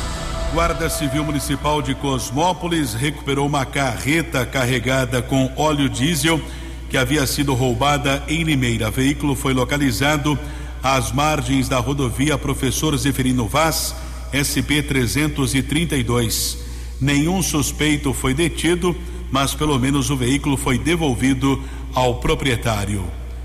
Guarda 0.54 0.90
Civil 0.90 1.24
Municipal 1.24 1.82
de 1.82 1.94
Cosmópolis 1.96 2.94
recuperou 2.94 3.48
uma 3.48 3.66
carreta 3.66 4.46
carregada 4.46 5.22
com 5.22 5.52
óleo 5.56 5.90
diesel 5.90 6.42
que 6.90 6.98
havia 6.98 7.26
sido 7.28 7.54
roubada 7.54 8.24
em 8.28 8.44
Limeira. 8.44 8.90
O 8.90 8.92
veículo 8.92 9.36
foi 9.36 9.54
localizado 9.54 10.38
às 10.84 11.12
margens 11.12 11.70
da 11.70 11.80
rodovia 11.80 12.38
Professor 12.38 12.96
Zeferino 12.98 13.48
Vaz, 13.48 13.96
SP 14.34 14.82
332. 14.82 16.58
Nenhum 17.00 17.42
suspeito 17.42 18.14
foi 18.14 18.34
detido, 18.34 18.96
mas 19.32 19.54
pelo 19.54 19.78
menos 19.80 20.10
o 20.10 20.18
veículo 20.18 20.58
foi 20.58 20.78
devolvido 20.78 21.62
ao 21.94 22.16
proprietário. 22.16 23.04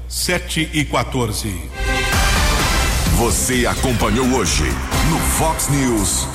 7 0.08 0.70
e 0.72 0.84
14. 0.84 1.95
Você 3.16 3.64
acompanhou 3.64 4.26
hoje 4.34 4.64
no 5.08 5.18
Fox 5.18 5.70
News. 5.70 6.26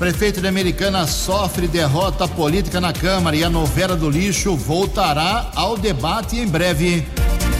Prefeito 0.00 0.40
de 0.40 0.48
Americana 0.48 1.06
sofre 1.06 1.68
derrota 1.68 2.26
política 2.26 2.80
na 2.80 2.92
Câmara 2.92 3.36
e 3.36 3.44
a 3.44 3.48
novela 3.48 3.94
do 3.94 4.10
lixo 4.10 4.56
voltará 4.56 5.52
ao 5.54 5.78
debate 5.78 6.36
em 6.40 6.46
breve. 6.48 7.06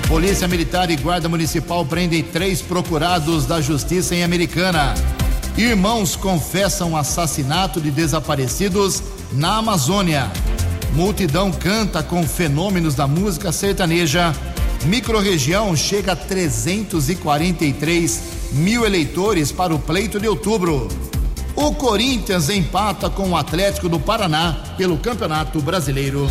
Polícia 0.08 0.48
Militar 0.48 0.90
e 0.90 0.96
Guarda 0.96 1.28
Municipal 1.28 1.86
prendem 1.86 2.20
três 2.24 2.60
procurados 2.60 3.46
da 3.46 3.60
Justiça 3.60 4.12
em 4.16 4.24
Americana. 4.24 4.92
Irmãos 5.56 6.16
confessam 6.16 6.96
assassinato 6.96 7.80
de 7.80 7.92
desaparecidos 7.92 9.04
na 9.30 9.58
Amazônia. 9.58 10.28
Multidão 10.94 11.52
canta 11.52 12.02
com 12.02 12.26
fenômenos 12.26 12.96
da 12.96 13.06
música 13.06 13.52
sertaneja. 13.52 14.34
Microrregião 14.84 15.74
chega 15.76 16.12
a 16.12 16.16
343 16.16 18.22
mil 18.52 18.84
eleitores 18.84 19.50
para 19.52 19.74
o 19.74 19.78
pleito 19.78 20.20
de 20.20 20.28
outubro. 20.28 20.88
O 21.54 21.74
Corinthians 21.74 22.48
empata 22.48 23.10
com 23.10 23.30
o 23.30 23.36
Atlético 23.36 23.88
do 23.88 24.00
Paraná 24.00 24.56
pelo 24.76 24.98
Campeonato 24.98 25.60
Brasileiro. 25.60 26.28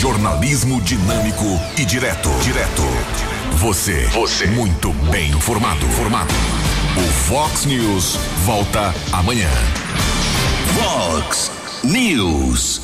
Jornalismo 0.00 0.80
dinâmico 0.80 1.44
e 1.78 1.84
direto. 1.84 2.28
Direto. 2.42 2.82
Você. 3.52 4.06
Você. 4.08 4.46
Muito 4.48 4.92
bem 5.10 5.30
informado. 5.30 5.86
Formado. 5.88 6.34
O 6.96 7.12
Fox 7.28 7.64
News 7.64 8.18
volta 8.44 8.92
amanhã. 9.12 9.50
Fox 10.74 11.50
News. 11.84 12.74